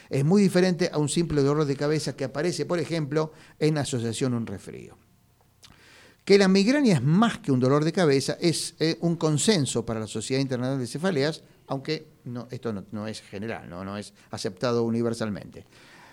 [0.09, 4.33] Es muy diferente a un simple dolor de cabeza que aparece, por ejemplo, en asociación
[4.33, 4.97] a un resfrío.
[6.25, 10.01] Que la migraña es más que un dolor de cabeza es eh, un consenso para
[10.01, 12.09] la Sociedad Internacional de Cefaleas, aunque
[12.51, 15.67] esto no, es general, no es aceptado universalmente.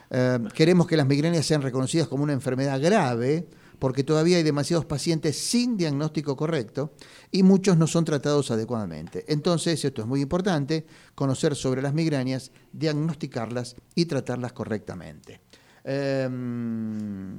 [0.09, 3.47] Eh, queremos que las migrañas sean reconocidas como una enfermedad grave
[3.79, 6.93] porque todavía hay demasiados pacientes sin diagnóstico correcto
[7.31, 9.25] y muchos no son tratados adecuadamente.
[9.27, 15.41] Entonces, esto es muy importante, conocer sobre las migrañas, diagnosticarlas y tratarlas correctamente.
[15.83, 17.37] Em,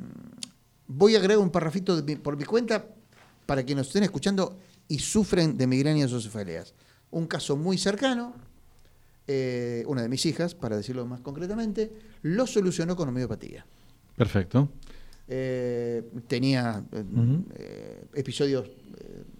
[0.86, 2.86] voy a agregar un parrafito por mi cuenta
[3.46, 6.74] para que nos estén escuchando y sufren de migrañas o cefaleas.
[7.10, 8.34] Un caso muy cercano,
[9.30, 13.66] eh, una de mis hijas, para decirlo más concretamente, lo solucionó con homeopatía.
[14.16, 14.70] Perfecto.
[15.28, 18.70] Eh, tenía eh, episodios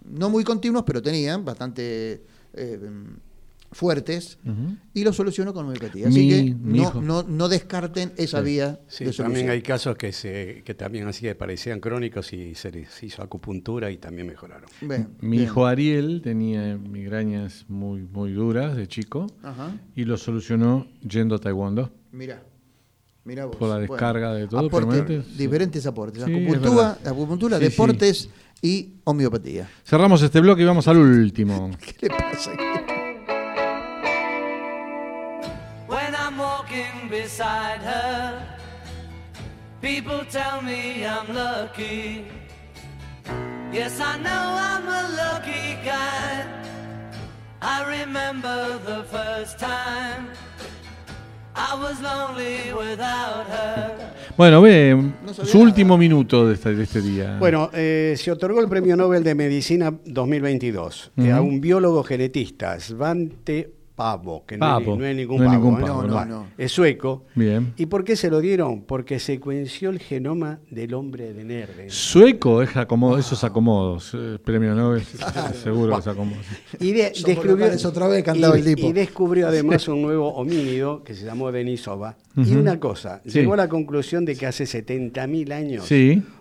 [0.05, 2.21] no muy continuos, pero tenía bastante
[3.71, 4.39] fuertes
[4.93, 6.07] y lo solucionó con homeopatía.
[6.07, 11.07] Así que no, no, descarten esa vía sí, También hay casos que, se, que también
[11.07, 14.69] así parecían crónicos y se les hizo acupuntura y también mejoraron.
[15.21, 19.27] Mi hijo Ariel tenía migrañas muy, muy duras de chico
[19.95, 21.91] y lo solucionó yendo a Taekwondo.
[22.11, 22.43] Mira.
[23.25, 23.57] Mira vos.
[23.57, 24.69] Por la descarga de todo.
[25.37, 26.23] diferentes aportes.
[26.23, 28.29] acupuntura, acupuntura deportes
[28.61, 29.69] y homeopatía.
[29.83, 31.69] Cerramos este bloque y vamos al último.
[31.99, 32.51] ¿Qué le pasa?
[37.09, 38.39] Beside her.
[39.81, 42.25] People tell me I'm lucky.
[43.71, 46.45] Yes, I know I'm a lucky guy.
[47.61, 50.29] I remember the first time.
[51.55, 53.95] I was lonely without her.
[54.37, 54.95] Bueno, ve,
[55.43, 57.37] su último minuto de este, de este día.
[57.39, 61.35] Bueno, eh, se otorgó el Premio Nobel de Medicina 2022 uh -huh.
[61.35, 67.25] a un biólogo genetista, Svante Pavo, que no, es, ningún pavo, es sueco.
[67.35, 67.73] Bien.
[67.75, 68.83] ¿Y por qué se lo dieron?
[68.83, 71.89] Porque secuenció el genoma del hombre de Nerde.
[71.89, 75.03] Sueco es acomodo, esos acomodos, eh, premio Nobel,
[75.63, 76.45] seguro que es acomodos.
[76.79, 78.87] Y, descubrió, otra vez el tipo.
[78.87, 82.15] y descubrió además un nuevo homínido que se llamó Denisova.
[82.37, 85.91] Y una cosa, llegó a la conclusión de que hace 70.000 años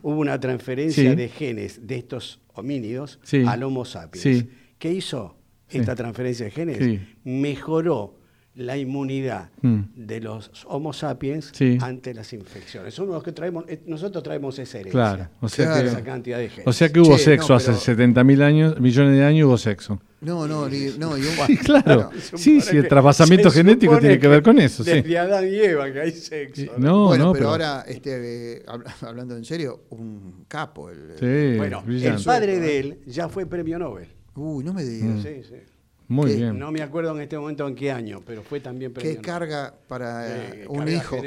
[0.02, 4.44] hubo una transferencia de genes de estos homínidos al Homo sapiens.
[4.78, 5.38] ¿Qué hizo?
[5.70, 8.18] Esta transferencia de genes, mejoró
[8.58, 9.80] la inmunidad mm.
[9.94, 12.92] de los Homo sapiens ante las infecciones.
[12.92, 16.48] Somos los que traemos, eh, nosotros traemos esa herencia, claro, o sea esa cantidad de
[16.48, 16.66] genes.
[16.66, 20.00] O sea que hubo sexo hace 70 mil años, millones de años hubo sexo.
[20.20, 21.16] No, no, no.
[21.16, 22.10] Yo, sí, claro.
[22.34, 24.82] sí, sí, el trasvasamiento genético tiene que ver con eso.
[24.82, 26.72] Desde Adán y Eva que hay sexo.
[26.78, 28.64] No, bueno, pero, ahora, este,
[29.02, 30.90] hablando en serio, un capo.
[30.90, 34.17] El, bueno, el padre de él ya fue premio Nobel.
[34.39, 35.16] Uy, no me digas.
[35.16, 35.22] Mm.
[35.22, 35.57] Sí, sí.
[36.09, 36.59] Muy bien.
[36.59, 39.74] No me acuerdo en este momento en qué año, pero fue también premio ¿Qué carga
[39.86, 40.26] para
[40.68, 41.18] un hijo?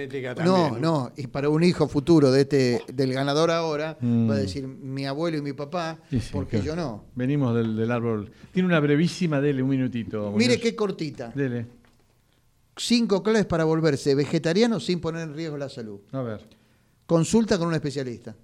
[0.44, 4.42] No, no, y para un hijo futuro de este del ganador ahora, va a mm.
[4.42, 6.00] decir mi abuelo y mi papá,
[6.32, 7.06] porque yo no.
[7.14, 8.32] Venimos del, árbol.
[8.52, 10.32] Tiene una brevísima, dele un minutito.
[10.36, 11.30] Mire qué cortita.
[11.30, 11.68] Dele.
[12.76, 16.00] Cinco claves para volverse vegetariano sin poner en riesgo la salud.
[16.12, 16.42] A ver.
[17.06, 18.36] Consulta con un especialista.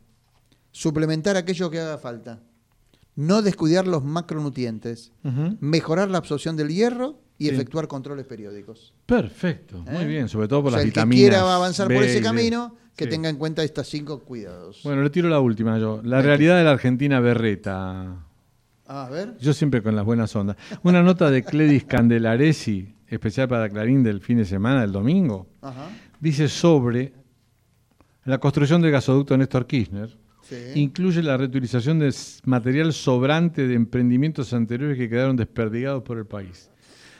[0.69, 2.39] Suplementar aquello que haga falta
[3.17, 5.11] no descuidar los macronutrientes,
[5.59, 8.93] mejorar la absorción del hierro y efectuar controles periódicos.
[9.05, 10.07] Perfecto, muy ¿Eh?
[10.07, 11.17] bien, sobre todo por las el vitaminas.
[11.17, 14.81] Que quiera avanzar por ese camino, que tenga en cuenta estos cinco cuidados.
[14.83, 15.99] Bueno, le tiro la última yo.
[16.03, 18.23] La realidad de la Argentina berreta.
[18.85, 19.35] a ver.
[19.39, 20.55] Yo siempre con las buenas ondas.
[20.83, 25.47] Una nota de Cledis Candelaresi, especial para Clarín del fin de semana, del domingo,
[26.19, 27.13] dice sobre
[28.25, 30.15] la construcción del gasoducto Néstor Kirchner
[30.75, 32.13] incluye la reutilización de
[32.45, 36.69] material sobrante de emprendimientos anteriores que quedaron desperdigados por el país.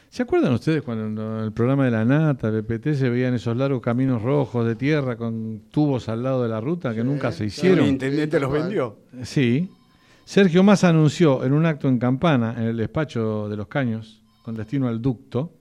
[0.09, 3.82] ¿Se acuerdan ustedes cuando en el programa de la Nata, BPT, se veían esos largos
[3.82, 7.47] caminos rojos de tierra con tubos al lado de la ruta que nunca se El
[7.49, 7.86] hicieron?
[7.88, 8.97] intendente los vendió.
[9.23, 9.69] Sí.
[10.23, 14.55] Sergio Massa anunció en un acto en Campana, en el despacho de los Caños, con
[14.55, 15.53] destino al ducto,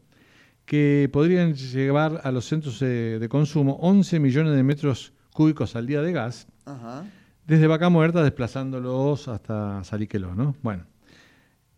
[0.64, 5.86] que podrían llevar a los centros eh, de consumo 11 millones de metros cúbicos al
[5.86, 7.04] día de gas, Ajá.
[7.46, 10.56] Desde Vaca Muerta desplazándolos hasta Saliqueló, ¿no?
[10.62, 10.84] Bueno,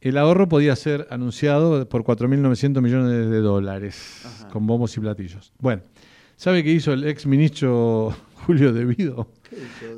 [0.00, 5.52] el ahorro podía ser anunciado por 4.900 millones de dólares, con bombos y platillos.
[5.58, 5.82] Bueno,
[6.36, 8.14] ¿sabe qué hizo el ex ministro
[8.46, 9.28] Julio Devido?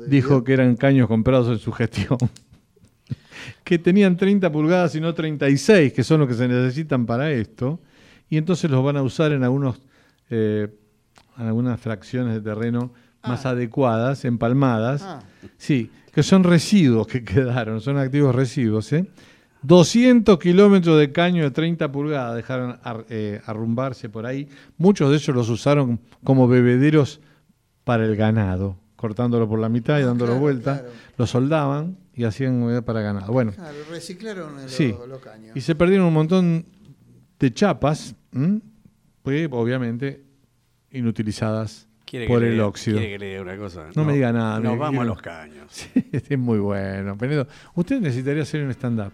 [0.07, 2.17] Dijo que eran caños comprados en su gestión.
[3.63, 7.79] que tenían 30 pulgadas y no 36, que son los que se necesitan para esto,
[8.29, 9.79] y entonces los van a usar en algunos
[10.29, 10.67] eh,
[11.37, 12.93] en algunas fracciones de terreno
[13.23, 15.19] más adecuadas, empalmadas, Ah.
[15.57, 19.05] sí, que son residuos que quedaron, son activos residuos, ¿eh?
[19.63, 24.49] 200 kilómetros de caño de 30 pulgadas dejaron ar- eh, arrumbarse por ahí.
[24.77, 27.21] Muchos de ellos los usaron como bebederos
[27.83, 30.79] para el ganado, cortándolo por la mitad y Ah, dándolo claro, vuelta.
[30.79, 30.93] claro.
[31.17, 33.31] Lo soldaban y hacían para ganado.
[33.31, 34.95] Bueno, Claro, reciclaron los, Sí.
[35.07, 35.55] los caños.
[35.55, 36.65] y se perdieron un montón
[37.39, 38.61] de chapas, ¿m?
[39.21, 40.23] pues obviamente
[40.91, 42.97] inutilizadas ¿Quiere que por el óxido.
[42.97, 43.85] ¿Quiere que le diga una cosa?
[43.95, 45.65] No me diga nada, Nos vamos a los caños.
[45.71, 47.17] Sí, es muy bueno.
[47.17, 49.13] Penedo, usted necesitaría hacer un stand-up.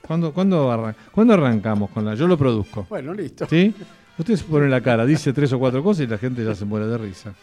[0.00, 2.14] ¿Cuándo, cuándo, arran- ¿Cuándo arrancamos con la?
[2.14, 2.86] Yo lo produzco.
[2.88, 3.46] Bueno, listo.
[3.50, 3.74] ¿Sí?
[4.18, 6.64] Usted se pone la cara, dice tres o cuatro cosas y la gente ya se
[6.64, 7.34] muere de risa.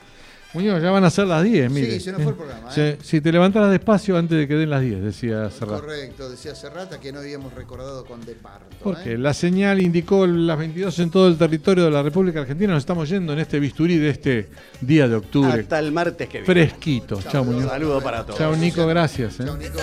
[0.56, 1.92] Muñoz, ya van a ser las 10, mire.
[1.92, 2.70] Sí, se nos fue el programa.
[2.78, 2.98] ¿eh?
[3.04, 5.82] Si te levantaras despacio antes de que den las 10, decía Serrat.
[5.82, 8.66] Correcto, decía Serrata que no habíamos recordado con Departo.
[8.82, 9.18] Porque ¿eh?
[9.18, 12.74] la señal indicó las 22 en todo el territorio de la República Argentina.
[12.74, 14.50] Nos estamos yendo en este bisturí de este
[14.80, 15.62] día de octubre.
[15.62, 16.46] Hasta el martes que viene.
[16.46, 17.20] Fresquito.
[17.30, 17.70] Chao, Muñoz.
[17.70, 18.40] Saludo para todos.
[18.40, 18.88] Chao, Nico.
[18.88, 19.42] Gracias.
[19.42, 19.46] ¿eh?
[19.46, 19.76] Chao, Nico.